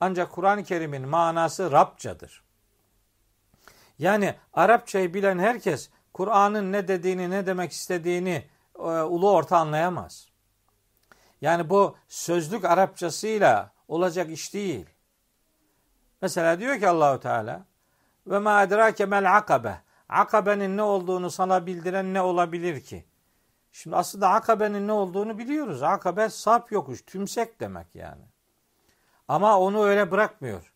Ancak 0.01 0.33
Kur'an-ı 0.33 0.65
Kerim'in 0.65 1.09
manası 1.09 1.73
Rabçadır. 1.73 2.45
Yani 3.99 4.35
Arapçayı 4.53 5.15
bilen 5.15 5.39
herkes 5.39 5.91
Kur'an'ın 6.13 6.73
ne 6.73 6.89
dediğini, 6.89 7.31
ne 7.31 7.47
demek 7.47 7.73
istediğini 7.73 8.45
e, 8.79 8.81
ulu 8.83 9.31
orta 9.31 9.59
anlayamaz. 9.59 10.29
Yani 11.41 11.71
bu 11.71 11.97
sözlük 12.09 12.65
Arapçasıyla 12.65 13.73
olacak 13.89 14.31
iş 14.31 14.55
değil. 14.55 14.87
Mesela 16.23 16.61
diyor 16.61 16.79
ki 16.79 16.89
Allahu 16.89 17.21
Teala 17.21 17.65
ve 18.27 18.39
ma 18.39 18.63
edrake 18.63 19.07
mel 19.07 19.37
akabe. 19.37 19.81
Akabenin 20.09 20.77
ne 20.77 20.83
olduğunu 20.83 21.31
sana 21.31 21.67
bildiren 21.67 22.15
ne 22.15 22.23
olabilir 22.23 22.81
ki? 22.81 23.05
Şimdi 23.77 23.97
aslında 23.97 24.29
akabenin 24.29 24.89
ne 24.89 24.93
olduğunu 24.93 25.39
biliyoruz. 25.39 25.83
Akabe 25.83 26.29
sap 26.29 26.73
yokuş, 26.73 27.03
tümsek 27.03 27.61
demek 27.61 27.95
yani. 27.95 28.23
Ama 29.29 29.59
onu 29.61 29.85
öyle 29.85 30.11
bırakmıyor. 30.11 30.73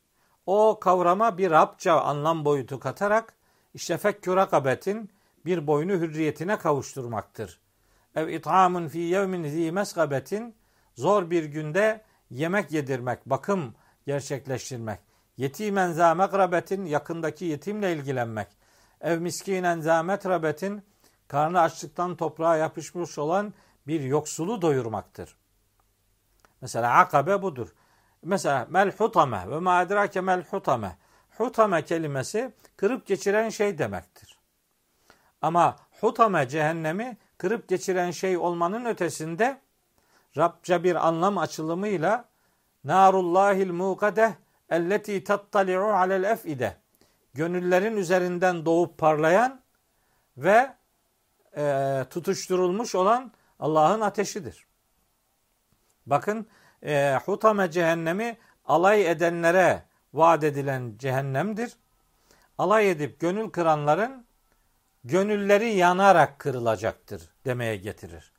O 0.47 0.79
kavrama 0.81 1.39
bir 1.39 1.51
Rabça 1.51 2.01
anlam 2.01 2.45
boyutu 2.45 2.81
katarak 2.81 3.35
işte 3.75 3.99
fekkü 3.99 4.37
rakabetin 4.37 5.11
bir 5.45 5.67
boynu 5.67 5.93
hürriyetine 5.93 6.59
kavuşturmaktır. 6.59 7.61
Ev 8.15 8.29
it'amun 8.29 8.89
fi 8.89 8.99
yevmin 8.99 9.49
zi 9.49 9.73
mesgabetin 9.73 10.55
zor 10.95 11.31
bir 11.31 11.45
günde 11.45 12.05
yemek 12.31 12.73
yedirmek, 12.73 13.27
bakım 13.27 13.75
gerçekleştirmek. 14.07 14.99
Yetimen 15.37 15.93
za 15.93 16.31
yakındaki 16.85 17.45
yetimle 17.45 17.93
ilgilenmek. 17.93 18.49
Ev 19.01 19.21
miskinen 19.21 19.81
za 19.81 20.03
metrabetin 20.03 20.83
karnı 21.29 21.61
açlıktan 21.61 22.17
toprağa 22.17 22.57
yapışmış 22.57 23.19
olan 23.19 23.55
bir 23.87 24.01
yoksulu 24.01 24.63
doyurmaktır. 24.63 25.37
Mesela 26.61 26.99
akabe 26.99 27.43
budur. 27.43 27.69
Mesela 28.23 28.67
mel 28.71 28.93
hutame 28.93 29.51
ve 29.51 29.59
ma 29.59 29.83
edrake 29.83 30.21
mel 30.21 30.45
hutame. 30.51 30.99
Kelimesi 31.87 32.53
kırıp 32.77 33.07
geçiren 33.07 33.49
şey 33.49 33.79
demektir. 33.79 34.39
Ama 35.43 35.77
hutame 36.01 36.49
cehennemi 36.49 37.17
kırıp 37.39 37.69
geçiren 37.69 38.11
şey 38.11 38.37
olmanın 38.37 38.85
ötesinde 38.85 39.61
Rabça 40.37 40.85
bir 40.85 41.09
anlam 41.09 41.39
açılımıyla 41.39 42.25
narullahil 42.85 43.71
muqadeh 43.71 44.33
elleti 44.71 45.25
tattali'u 45.25 45.85
alel 45.85 46.23
efide 46.23 46.77
gönüllerin 47.35 47.97
üzerinden 47.97 48.67
doğup 48.67 48.99
parlayan 48.99 49.61
ve 50.37 50.78
e, 51.57 52.05
tutuşturulmuş 52.11 52.95
olan 52.95 53.33
Allah'ın 53.61 54.01
ateşidir. 54.01 54.67
Bakın 56.07 56.47
e, 56.83 57.19
hutame 57.25 57.71
cehennemi 57.71 58.39
alay 58.65 59.11
edenlere 59.11 59.83
vaat 60.15 60.45
edilen 60.45 60.95
cehennemdir. 60.99 61.73
Alay 62.59 62.91
edip 62.91 63.21
gönül 63.21 63.51
kıranların 63.51 64.27
gönülleri 65.05 65.75
yanarak 65.75 66.39
kırılacaktır 66.39 67.31
demeye 67.45 67.77
getirir. 67.77 68.33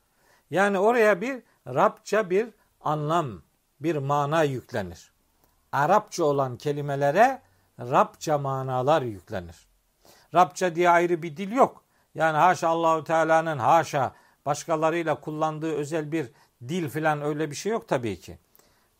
Yani 0.51 0.79
oraya 0.79 1.21
bir 1.21 1.43
Rabça 1.67 2.29
bir 2.29 2.49
anlam, 2.81 3.41
bir 3.79 3.95
mana 3.95 4.43
yüklenir. 4.43 5.11
Arapça 5.71 6.23
olan 6.23 6.57
kelimelere 6.57 7.41
Rabça 7.79 8.37
manalar 8.37 9.01
yüklenir. 9.01 9.67
Rabça 10.33 10.75
diye 10.75 10.89
ayrı 10.89 11.23
bir 11.23 11.37
dil 11.37 11.51
yok. 11.51 11.83
Yani 12.15 12.37
haşa 12.37 12.67
Allahu 12.67 13.03
Teala'nın 13.03 13.57
haşa 13.57 14.13
başkalarıyla 14.45 15.19
kullandığı 15.19 15.75
özel 15.75 16.11
bir 16.11 16.31
dil 16.67 16.89
filan 16.89 17.21
öyle 17.21 17.51
bir 17.51 17.55
şey 17.55 17.71
yok 17.71 17.87
tabii 17.87 18.19
ki. 18.19 18.37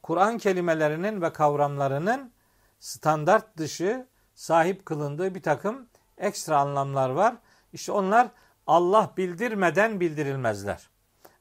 Kur'an 0.03 0.37
kelimelerinin 0.37 1.21
ve 1.21 1.33
kavramlarının 1.33 2.31
standart 2.79 3.57
dışı 3.57 4.07
sahip 4.35 4.85
kılındığı 4.85 5.35
bir 5.35 5.43
takım 5.43 5.87
ekstra 6.17 6.57
anlamlar 6.57 7.09
var. 7.09 7.35
İşte 7.73 7.91
onlar 7.91 8.27
Allah 8.67 9.13
bildirmeden 9.17 9.99
bildirilmezler. 9.99 10.89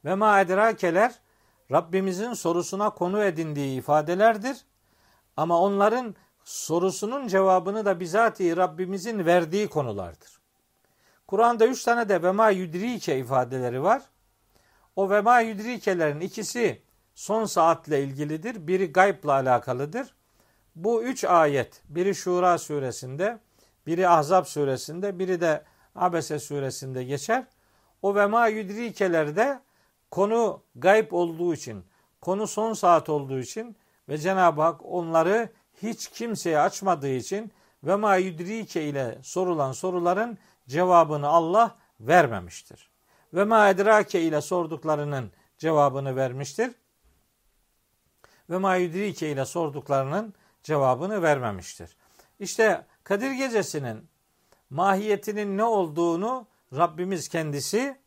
Ve 0.05 0.15
ma 0.15 0.41
edrakeler 0.41 1.19
Rabbimizin 1.71 2.33
sorusuna 2.33 2.89
konu 2.89 3.23
edindiği 3.23 3.79
ifadelerdir. 3.79 4.57
Ama 5.37 5.59
onların 5.59 6.15
sorusunun 6.43 7.27
cevabını 7.27 7.85
da 7.85 7.99
bizatihi 7.99 8.57
Rabbimizin 8.57 9.25
verdiği 9.25 9.67
konulardır. 9.67 10.38
Kur'an'da 11.29 11.67
üç 11.67 11.83
tane 11.83 12.09
de 12.09 12.23
vema 12.23 12.49
yudrike 12.49 13.17
ifadeleri 13.17 13.83
var. 13.83 14.01
O 14.95 15.09
vema 15.09 15.39
yudrikelerin 15.39 16.19
ikisi 16.19 16.81
son 17.15 17.45
saatle 17.45 18.03
ilgilidir. 18.03 18.67
Biri 18.67 18.91
gaybla 18.91 19.31
alakalıdır. 19.31 20.13
Bu 20.75 21.03
üç 21.03 21.23
ayet, 21.23 21.81
biri 21.89 22.15
Şura 22.15 22.57
suresinde, 22.57 23.39
biri 23.87 24.09
Ahzab 24.09 24.45
suresinde, 24.45 25.19
biri 25.19 25.41
de 25.41 25.63
Abese 25.95 26.39
suresinde 26.39 27.03
geçer. 27.03 27.43
O 28.01 28.15
vema 28.15 28.47
yudrikelerde 28.47 29.59
konu 30.11 30.61
gayb 30.75 31.11
olduğu 31.11 31.53
için, 31.53 31.83
konu 32.21 32.47
son 32.47 32.73
saat 32.73 33.09
olduğu 33.09 33.39
için 33.39 33.75
ve 34.09 34.17
Cenab-ı 34.17 34.61
Hak 34.61 34.85
onları 34.85 35.49
hiç 35.83 36.07
kimseye 36.07 36.59
açmadığı 36.59 37.13
için 37.13 37.51
ve 37.83 37.95
ma 37.95 38.15
yudrike 38.15 38.83
ile 38.83 39.17
sorulan 39.23 39.71
soruların 39.71 40.37
cevabını 40.69 41.27
Allah 41.27 41.77
vermemiştir. 41.99 42.89
Ve 43.33 43.43
ma 43.43 43.69
edrake 43.69 44.21
ile 44.21 44.41
sorduklarının 44.41 45.31
cevabını 45.57 46.15
vermiştir. 46.15 46.71
Ve 48.49 48.57
ma 48.57 48.75
yudrike 48.75 49.31
ile 49.31 49.45
sorduklarının 49.45 50.33
cevabını 50.63 51.21
vermemiştir. 51.21 51.95
İşte 52.39 52.85
Kadir 53.03 53.31
Gecesi'nin 53.31 54.09
mahiyetinin 54.69 55.57
ne 55.57 55.63
olduğunu 55.63 56.47
Rabbimiz 56.73 57.29
kendisi 57.29 57.99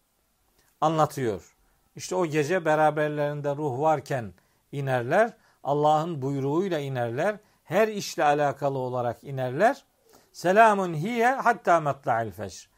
anlatıyor. 0.81 1.57
İşte 1.97 2.15
o 2.15 2.27
gece 2.27 2.65
beraberlerinde 2.65 3.57
ruh 3.57 3.81
varken 3.81 4.35
inerler. 4.73 5.37
Allah'ın 5.65 6.23
buyruğuyla 6.23 6.79
inerler 6.79 7.37
her 7.65 7.89
işle 7.89 8.25
alakalı 8.25 8.79
olarak 8.79 9.25
inerler. 9.25 9.85
Selamun 10.33 10.95
hiye 10.95 11.27
hatta 11.27 11.81
matla'il 11.81 12.31
feşr. 12.31 12.69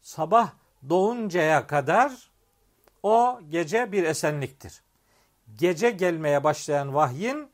Sabah 0.00 0.52
doğuncaya 0.88 1.66
kadar 1.66 2.30
o 3.02 3.40
gece 3.48 3.92
bir 3.92 4.04
esenliktir. 4.04 4.82
Gece 5.54 5.90
gelmeye 5.90 6.44
başlayan 6.44 6.94
vahyin 6.94 7.50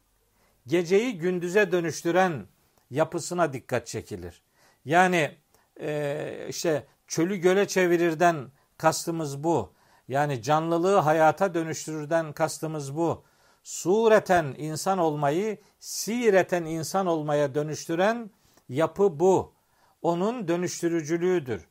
geceyi 0.66 1.18
gündüze 1.18 1.72
dönüştüren 1.72 2.46
yapısına 2.90 3.52
dikkat 3.52 3.86
çekilir. 3.86 4.42
Yani 4.84 5.36
e, 5.80 6.46
işte 6.48 6.86
çölü 7.06 7.36
göle 7.36 7.68
çevirirden 7.68 8.50
kastımız 8.76 9.44
bu. 9.44 9.72
Yani 10.08 10.42
canlılığı 10.42 10.96
hayata 10.96 11.54
dönüştürürden 11.54 12.32
kastımız 12.32 12.96
bu 12.96 13.24
sureten 13.62 14.54
insan 14.58 14.98
olmayı 14.98 15.58
sireten 15.78 16.64
insan 16.64 17.06
olmaya 17.06 17.54
dönüştüren 17.54 18.30
yapı 18.68 19.20
bu. 19.20 19.54
Onun 20.02 20.48
dönüştürücülüğüdür. 20.48 21.68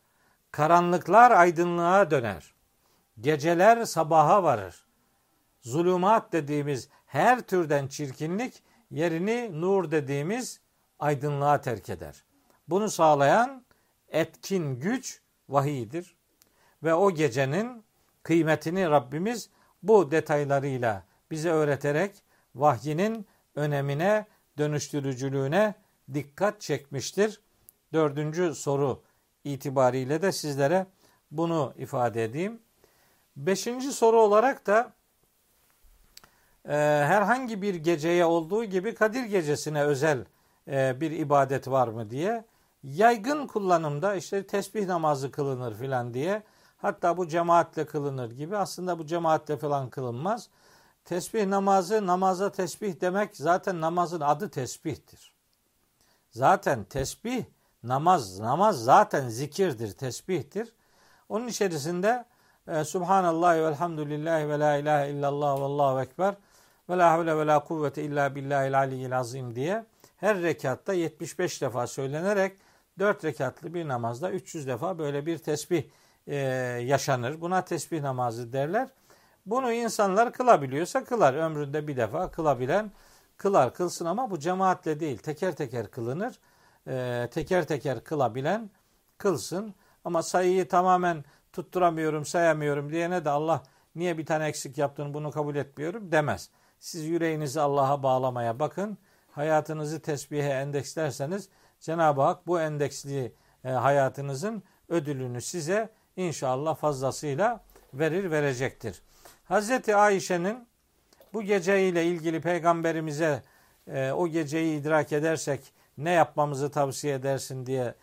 Karanlıklar 0.52 1.32
aydınlığa 1.32 2.12
döner. 2.12 2.54
Geceler 3.22 3.86
sabaha 3.86 4.44
varır. 4.44 4.86
Zulümat 5.62 6.34
dediğimiz 6.34 6.90
her 7.06 7.42
türden 7.42 7.88
çirkinlik 7.88 8.64
yerini 8.92 9.62
nur 9.62 9.92
dediğimiz 9.92 10.62
aydınlığa 11.00 11.62
terk 11.62 11.90
eder. 11.90 12.24
Bunu 12.68 12.90
sağlayan 12.90 13.66
etkin 14.10 14.80
güç 14.80 15.22
vahiydir. 15.50 16.16
Ve 16.84 16.94
o 16.94 17.12
gecenin 17.12 17.84
kıymetini 18.24 18.90
Rabbimiz 18.90 19.50
bu 19.84 20.12
detaylarıyla 20.12 21.04
bize 21.32 21.50
öğreterek 21.50 22.24
vahyinin 22.56 23.28
önemine, 23.56 24.26
dönüştürücülüğüne 24.58 25.76
dikkat 26.14 26.62
çekmiştir. 26.62 27.42
Dördüncü 27.94 28.56
soru 28.56 29.02
itibariyle 29.44 30.22
de 30.22 30.32
sizlere 30.32 30.86
bunu 31.32 31.74
ifade 31.78 32.24
edeyim. 32.24 32.60
Beşinci 33.36 33.94
soru 33.94 34.22
olarak 34.22 34.68
da 34.68 34.94
e, 36.66 36.74
herhangi 37.08 37.62
bir 37.62 37.76
geceye 37.76 38.26
olduğu 38.26 38.64
gibi 38.64 38.96
Kadir 38.96 39.24
Gecesi'ne 39.24 39.84
özel 39.84 40.26
e, 40.68 41.02
bir 41.02 41.12
ibadet 41.12 41.68
var 41.68 41.88
mı 41.88 42.10
diye 42.10 42.46
yaygın 42.84 43.48
kullanımda 43.48 44.16
işte 44.16 44.48
tesbih 44.48 44.86
namazı 44.86 45.32
kılınır 45.32 45.76
filan 45.76 46.14
diye 46.14 46.44
hatta 46.78 47.18
bu 47.18 47.28
cemaatle 47.28 47.86
kılınır 47.86 48.32
gibi 48.32 48.58
aslında 48.58 49.00
bu 49.00 49.06
cemaatle 49.06 49.58
falan 49.58 49.90
kılınmaz. 49.90 50.50
Tesbih 51.06 51.46
namazı, 51.46 52.08
namaza 52.08 52.52
tesbih 52.52 53.02
demek 53.02 53.36
zaten 53.36 53.82
namazın 53.82 54.22
adı 54.22 54.50
tesbihtir. 54.50 55.37
Zaten 56.32 56.84
tesbih 56.84 57.44
namaz, 57.84 58.40
namaz 58.40 58.84
zaten 58.84 59.30
zikirdir, 59.30 59.92
tesbihtir. 59.92 60.74
Onun 61.30 61.48
içerisinde 61.48 62.26
e, 62.68 62.84
Subhanallah 62.84 63.56
ve 63.56 63.68
elhamdülillahi 63.68 64.50
ve 64.50 64.60
la 64.60 64.76
ilahe 64.78 65.10
illallah 65.10 65.60
ve 65.60 65.64
allahu 65.64 66.02
ekber 66.02 66.36
ve 66.90 66.98
la 66.98 67.12
havle 67.12 67.38
ve 67.38 67.48
la 67.48 67.64
kuvvete 67.64 68.04
illa 68.04 68.36
billahil 68.36 68.78
aliyyil 68.80 69.18
azim 69.18 69.56
diye 69.56 69.86
her 70.18 70.42
rekatta 70.42 70.94
75 70.94 71.62
defa 71.62 71.88
söylenerek 71.88 72.58
4 73.00 73.26
rekatlı 73.26 73.74
bir 73.74 73.88
namazda 73.88 74.32
300 74.32 74.68
defa 74.68 75.00
böyle 75.00 75.26
bir 75.26 75.38
tesbih 75.38 75.84
e, 76.28 76.36
yaşanır. 76.86 77.42
Buna 77.42 77.66
tesbih 77.66 78.02
namazı 78.02 78.54
derler. 78.54 78.88
Bunu 79.46 79.72
insanlar 79.72 80.34
kılabiliyorsa 80.34 81.04
kılar. 81.04 81.34
Ömründe 81.34 81.88
bir 81.88 81.98
defa 81.98 82.32
kılabilen 82.32 82.92
kılar 83.38 83.74
kılsın 83.74 84.06
ama 84.06 84.32
bu 84.32 84.40
cemaatle 84.40 85.00
değil. 85.00 85.18
Teker 85.18 85.56
teker 85.56 85.92
kılınır. 85.92 86.40
Ee, 86.88 87.28
teker 87.32 87.68
teker 87.68 88.04
kılabilen 88.04 88.70
kılsın. 89.18 89.76
Ama 90.06 90.24
sayıyı 90.24 90.68
tamamen 90.68 91.24
tutturamıyorum, 91.54 92.26
sayamıyorum 92.26 92.92
diyene 92.92 93.26
de 93.26 93.30
Allah 93.30 93.64
niye 93.96 94.18
bir 94.18 94.26
tane 94.26 94.48
eksik 94.48 94.78
yaptın 94.78 95.14
bunu 95.14 95.32
kabul 95.32 95.56
etmiyorum 95.56 96.12
demez. 96.12 96.50
Siz 96.80 97.06
yüreğinizi 97.06 97.62
Allah'a 97.62 98.04
bağlamaya 98.04 98.60
bakın. 98.60 98.98
Hayatınızı 99.32 100.02
tesbihe 100.02 100.50
endekslerseniz 100.50 101.50
Cenab-ı 101.80 102.22
Hak 102.22 102.48
bu 102.48 102.62
endeksli 102.62 103.34
e, 103.64 103.70
hayatınızın 103.70 104.64
ödülünü 104.90 105.42
size 105.42 105.90
inşallah 106.16 106.76
fazlasıyla 106.76 107.64
verir 107.94 108.32
verecektir. 108.32 109.02
Hazreti 109.46 109.96
Ayşe'nin 109.96 110.68
bu 111.34 111.42
geceyle 111.42 112.06
ilgili 112.06 112.42
peygamberimize 112.42 113.44
e, 113.88 114.12
o 114.12 114.28
geceyi 114.28 114.82
idrak 114.82 115.14
edersek 115.14 115.74
ne 115.98 116.12
yapmamızı 116.12 116.72
tavsiye 116.72 117.14
edersin 117.14 117.66
diye 117.66 117.94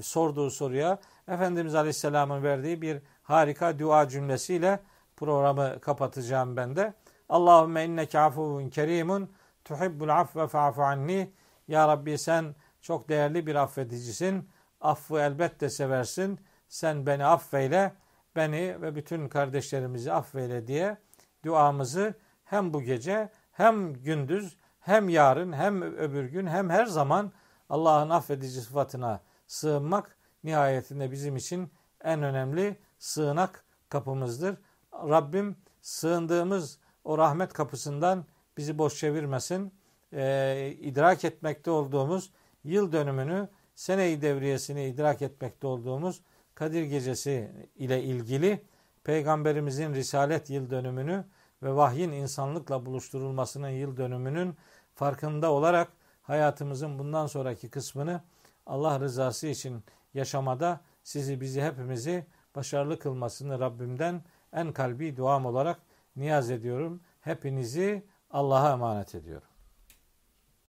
sorduğu 0.00 0.50
soruya 0.50 0.98
Efendimiz 1.28 1.74
Aleyhisselam'ın 1.74 2.42
verdiği 2.42 2.82
bir 2.82 3.02
harika 3.22 3.78
dua 3.78 4.08
cümlesiyle 4.08 4.80
programı 5.16 5.80
kapatacağım 5.80 6.56
ben 6.56 6.76
de. 6.76 6.94
Allahümme 7.28 7.84
inneke 7.84 8.18
afuvun 8.18 8.68
kerimun 8.68 9.30
tuhibbul 9.64 10.08
afve 10.08 10.46
fa'fu 10.46 10.82
anni. 10.82 11.32
Ya 11.68 11.88
Rabbi 11.88 12.18
sen 12.18 12.54
çok 12.82 13.08
değerli 13.08 13.46
bir 13.46 13.54
affedicisin. 13.54 14.48
Affı 14.80 15.18
elbette 15.18 15.70
seversin. 15.70 16.40
Sen 16.68 17.06
beni 17.06 17.24
affeyle 17.24 17.92
beni 18.36 18.82
ve 18.82 18.94
bütün 18.94 19.28
kardeşlerimizi 19.28 20.12
affeyle 20.12 20.66
diye 20.66 20.96
duamızı 21.44 22.14
hem 22.44 22.74
bu 22.74 22.82
gece 22.82 23.30
hem 23.52 23.94
gündüz 23.94 24.56
hem 24.80 25.08
yarın 25.08 25.52
hem 25.52 25.82
öbür 25.82 26.24
gün 26.24 26.46
hem 26.46 26.70
her 26.70 26.86
zaman 26.86 27.32
Allah'ın 27.68 28.10
affedici 28.10 28.60
sıfatına 28.60 29.20
sığınmak 29.46 30.16
nihayetinde 30.44 31.10
bizim 31.10 31.36
için 31.36 31.70
en 32.04 32.22
önemli 32.22 32.76
sığınak 32.98 33.64
kapımızdır. 33.88 34.56
Rabbim 34.92 35.56
sığındığımız 35.82 36.78
o 37.04 37.18
rahmet 37.18 37.52
kapısından 37.52 38.24
bizi 38.56 38.78
boş 38.78 38.98
çevirmesin. 38.98 39.72
Ee, 40.12 40.74
idrak 40.80 41.24
etmekte 41.24 41.70
olduğumuz 41.70 42.32
yıl 42.64 42.92
dönümünü, 42.92 43.48
sene-i 43.74 44.22
devriyesini 44.22 44.84
idrak 44.84 45.22
etmekte 45.22 45.66
olduğumuz 45.66 46.22
Kadir 46.54 46.82
Gecesi 46.82 47.50
ile 47.76 48.02
ilgili 48.02 48.64
Peygamberimizin 49.04 49.94
Risalet 49.94 50.50
yıl 50.50 50.70
dönümünü 50.70 51.24
ve 51.64 51.76
vahyin 51.76 52.12
insanlıkla 52.12 52.86
buluşturulmasının 52.86 53.68
yıl 53.68 53.96
dönümünün 53.96 54.56
farkında 54.94 55.52
olarak 55.52 55.88
hayatımızın 56.22 56.98
bundan 56.98 57.26
sonraki 57.26 57.70
kısmını 57.70 58.20
Allah 58.66 59.00
rızası 59.00 59.46
için 59.46 59.84
yaşamada 60.14 60.80
sizi 61.02 61.40
bizi 61.40 61.62
hepimizi 61.62 62.26
başarılı 62.54 62.98
kılmasını 62.98 63.60
Rabbimden 63.60 64.22
en 64.52 64.72
kalbi 64.72 65.16
duam 65.16 65.46
olarak 65.46 65.78
niyaz 66.16 66.50
ediyorum. 66.50 67.00
Hepinizi 67.20 68.06
Allah'a 68.30 68.72
emanet 68.72 69.14
ediyorum. 69.14 69.48